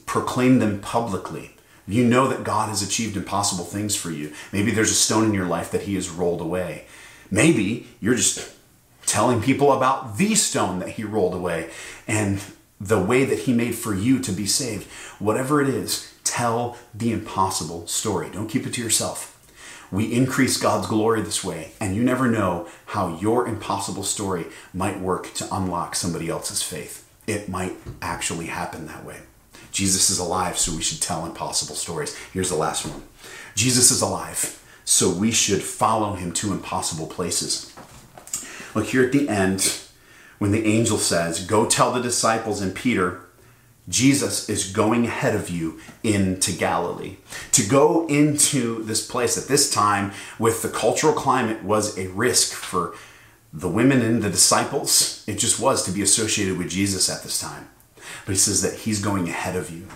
proclaim 0.05 0.59
them 0.59 0.79
publicly. 0.79 1.55
You 1.87 2.05
know 2.05 2.27
that 2.27 2.43
God 2.43 2.69
has 2.69 2.83
achieved 2.83 3.17
impossible 3.17 3.65
things 3.65 3.95
for 3.95 4.11
you. 4.11 4.31
Maybe 4.53 4.69
there's 4.69 4.91
a 4.91 4.95
stone 4.95 5.25
in 5.25 5.33
your 5.33 5.47
life 5.47 5.71
that 5.71 5.83
He 5.83 5.95
has 5.95 6.07
rolled 6.07 6.41
away. 6.41 6.85
Maybe 7.31 7.87
you're 7.99 8.15
just 8.15 8.51
telling 9.07 9.41
people 9.41 9.73
about 9.73 10.17
the 10.17 10.35
stone 10.35 10.77
that 10.79 10.89
He 10.89 11.03
rolled 11.03 11.33
away 11.33 11.71
and 12.07 12.39
the 12.79 13.01
way 13.01 13.25
that 13.25 13.39
He 13.39 13.53
made 13.53 13.73
for 13.73 13.95
you 13.95 14.19
to 14.19 14.31
be 14.31 14.45
saved. 14.45 14.87
Whatever 15.17 15.63
it 15.63 15.69
is, 15.69 16.13
Tell 16.29 16.77
the 16.93 17.11
impossible 17.11 17.87
story. 17.87 18.29
Don't 18.29 18.47
keep 18.47 18.67
it 18.67 18.73
to 18.75 18.83
yourself. 18.83 19.35
We 19.91 20.13
increase 20.13 20.57
God's 20.57 20.85
glory 20.85 21.23
this 21.23 21.43
way, 21.43 21.71
and 21.81 21.95
you 21.95 22.03
never 22.03 22.29
know 22.29 22.67
how 22.85 23.17
your 23.17 23.47
impossible 23.47 24.03
story 24.03 24.45
might 24.71 24.99
work 24.99 25.33
to 25.33 25.47
unlock 25.51 25.95
somebody 25.95 26.29
else's 26.29 26.61
faith. 26.61 27.09
It 27.25 27.49
might 27.49 27.77
actually 27.99 28.45
happen 28.45 28.85
that 28.85 29.03
way. 29.03 29.21
Jesus 29.71 30.11
is 30.11 30.19
alive, 30.19 30.59
so 30.59 30.75
we 30.75 30.83
should 30.83 31.01
tell 31.01 31.25
impossible 31.25 31.75
stories. 31.75 32.15
Here's 32.31 32.49
the 32.49 32.55
last 32.55 32.85
one 32.85 33.01
Jesus 33.55 33.89
is 33.89 34.03
alive, 34.03 34.63
so 34.85 35.09
we 35.09 35.31
should 35.31 35.63
follow 35.63 36.13
him 36.13 36.31
to 36.33 36.53
impossible 36.53 37.07
places. 37.07 37.75
Look 38.75 38.85
here 38.85 39.03
at 39.03 39.11
the 39.11 39.27
end, 39.27 39.81
when 40.37 40.51
the 40.51 40.67
angel 40.67 40.99
says, 40.99 41.43
Go 41.43 41.65
tell 41.65 41.91
the 41.91 42.03
disciples 42.03 42.61
and 42.61 42.75
Peter 42.75 43.21
Jesus 43.89 44.47
is 44.47 44.71
going 44.71 45.05
ahead 45.05 45.35
of 45.35 45.49
you 45.49 45.79
into 46.03 46.51
Galilee. 46.51 47.17
To 47.53 47.67
go 47.67 48.07
into 48.07 48.83
this 48.83 49.05
place 49.05 49.37
at 49.37 49.47
this 49.47 49.71
time 49.71 50.13
with 50.37 50.61
the 50.61 50.69
cultural 50.69 51.13
climate 51.13 51.63
was 51.63 51.97
a 51.97 52.07
risk 52.09 52.53
for 52.53 52.95
the 53.51 53.67
women 53.67 54.01
and 54.01 54.21
the 54.21 54.29
disciples, 54.29 55.23
it 55.27 55.39
just 55.39 55.59
was 55.59 55.83
to 55.83 55.91
be 55.91 56.03
associated 56.03 56.57
with 56.57 56.69
Jesus 56.69 57.09
at 57.09 57.23
this 57.23 57.39
time. 57.39 57.67
But 58.25 58.33
he 58.33 58.37
says 58.37 58.61
that 58.61 58.81
he's 58.81 59.01
going 59.01 59.27
ahead 59.27 59.55
of 59.55 59.71
you. 59.71 59.87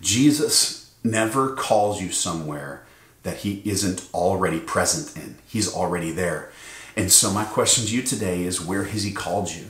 Jesus 0.00 0.94
never 1.04 1.54
calls 1.54 2.00
you 2.00 2.10
somewhere 2.10 2.86
that 3.22 3.38
he 3.38 3.60
isn't 3.64 4.08
already 4.14 4.60
present 4.60 5.16
in. 5.16 5.36
He's 5.46 5.72
already 5.72 6.10
there. 6.10 6.50
And 6.96 7.12
so 7.12 7.30
my 7.30 7.44
question 7.44 7.84
to 7.84 7.94
you 7.94 8.02
today 8.02 8.44
is 8.44 8.60
where 8.60 8.84
has 8.84 9.02
he 9.02 9.12
called 9.12 9.50
you? 9.50 9.66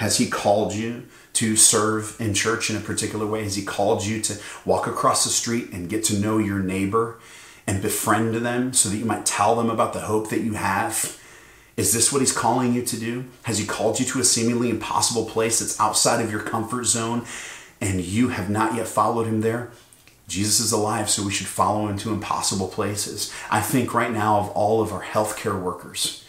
Has 0.00 0.16
he 0.16 0.30
called 0.30 0.72
you 0.72 1.02
to 1.34 1.56
serve 1.56 2.18
in 2.18 2.32
church 2.32 2.70
in 2.70 2.76
a 2.76 2.80
particular 2.80 3.26
way? 3.26 3.44
Has 3.44 3.56
he 3.56 3.62
called 3.62 4.02
you 4.02 4.22
to 4.22 4.40
walk 4.64 4.86
across 4.86 5.24
the 5.24 5.30
street 5.30 5.72
and 5.74 5.90
get 5.90 6.04
to 6.04 6.18
know 6.18 6.38
your 6.38 6.60
neighbor 6.60 7.18
and 7.66 7.82
befriend 7.82 8.34
them 8.34 8.72
so 8.72 8.88
that 8.88 8.96
you 8.96 9.04
might 9.04 9.26
tell 9.26 9.54
them 9.56 9.68
about 9.68 9.92
the 9.92 10.00
hope 10.00 10.30
that 10.30 10.40
you 10.40 10.54
have? 10.54 11.20
Is 11.76 11.92
this 11.92 12.10
what 12.10 12.22
he's 12.22 12.32
calling 12.32 12.72
you 12.72 12.82
to 12.82 12.98
do? 12.98 13.26
Has 13.42 13.58
he 13.58 13.66
called 13.66 14.00
you 14.00 14.06
to 14.06 14.20
a 14.20 14.24
seemingly 14.24 14.70
impossible 14.70 15.26
place 15.26 15.58
that's 15.58 15.78
outside 15.78 16.24
of 16.24 16.30
your 16.30 16.40
comfort 16.40 16.84
zone 16.84 17.26
and 17.78 18.00
you 18.00 18.30
have 18.30 18.48
not 18.48 18.74
yet 18.74 18.88
followed 18.88 19.26
him 19.26 19.42
there? 19.42 19.70
Jesus 20.28 20.60
is 20.60 20.72
alive, 20.72 21.10
so 21.10 21.26
we 21.26 21.32
should 21.32 21.46
follow 21.46 21.88
him 21.88 21.98
to 21.98 22.12
impossible 22.14 22.68
places. 22.68 23.34
I 23.50 23.60
think 23.60 23.92
right 23.92 24.12
now 24.12 24.38
of 24.38 24.48
all 24.52 24.80
of 24.80 24.94
our 24.94 25.02
healthcare 25.02 25.60
workers 25.60 26.24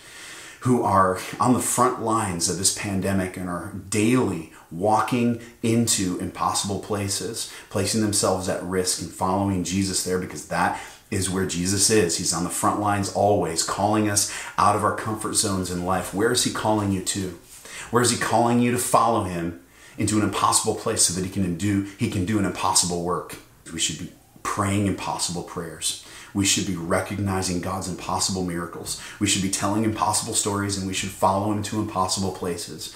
who 0.62 0.84
are 0.84 1.20
on 1.40 1.54
the 1.54 1.60
front 1.60 2.02
lines 2.04 2.48
of 2.48 2.58
this 2.58 2.78
pandemic 2.78 3.36
and 3.36 3.50
are 3.50 3.74
daily 3.90 4.52
walking 4.70 5.42
into 5.64 6.20
impossible 6.20 6.80
places, 6.80 7.52
placing 7.70 8.02
themselves 8.02 8.48
at 8.48 8.64
risk 8.64 9.02
and 9.02 9.12
following 9.12 9.64
Jesus 9.64 10.04
there 10.04 10.20
because 10.20 10.48
that 10.48 10.80
is 11.10 11.30
where 11.30 11.46
Jesus 11.46 11.90
is. 11.90 12.18
He's 12.18 12.34
on 12.34 12.44
the 12.44 12.50
front 12.50 12.80
lines 12.80 13.12
always, 13.12 13.64
calling 13.64 14.10
us 14.10 14.32
out 14.58 14.76
of 14.76 14.84
our 14.84 14.96
comfort 14.96 15.34
zones 15.34 15.72
in 15.72 15.86
life. 15.86 16.14
Where 16.14 16.32
is 16.32 16.44
He 16.44 16.54
calling 16.54 16.92
you 16.92 17.02
to? 17.02 17.40
Where 17.90 18.04
is 18.04 18.12
He 18.12 18.18
calling 18.18 18.62
you 18.62 18.72
to 18.72 18.78
follow 18.78 19.24
Him 19.24 19.62
into 19.98 20.18
an 20.18 20.24
impossible 20.24 20.76
place 20.76 21.02
so 21.02 21.14
that 21.20 21.26
He 21.26 21.32
can 21.32 21.58
do 21.58 21.88
He 21.98 22.10
can 22.10 22.26
do 22.26 22.40
an 22.40 22.46
impossible 22.46 23.04
work? 23.04 23.36
We 23.74 23.80
should 23.80 24.00
be 24.00 24.14
praying 24.44 24.88
impossible 24.88 25.44
prayers. 25.44 26.06
We 26.34 26.46
should 26.46 26.68
be 26.68 26.76
recognizing 26.76 27.62
God's 27.62 27.90
impossible 27.90 28.44
miracles. 28.44 29.02
We 29.20 29.28
should 29.28 29.42
be 29.42 29.50
telling 29.50 29.84
impossible 29.84 30.34
stories 30.34 30.78
and 30.78 30.88
we 30.88 30.94
should 30.94 31.10
follow 31.10 31.52
Him 31.52 31.64
to 31.64 31.80
impossible 31.80 32.32
places 32.32 32.96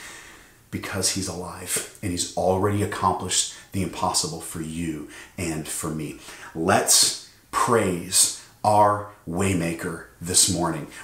because 0.72 1.12
He's 1.12 1.28
alive 1.28 1.98
and 2.02 2.12
He's 2.12 2.36
already 2.38 2.84
accomplished 2.84 3.54
the 3.72 3.84
impossible 3.84 4.42
for 4.42 4.62
you 4.62 5.10
and 5.38 5.68
for 5.68 5.90
me. 5.90 6.20
Let's 6.54 7.30
praise 7.52 8.44
our 8.64 9.10
waymaker 9.28 10.06
this 10.20 10.52
morning. 10.52 10.88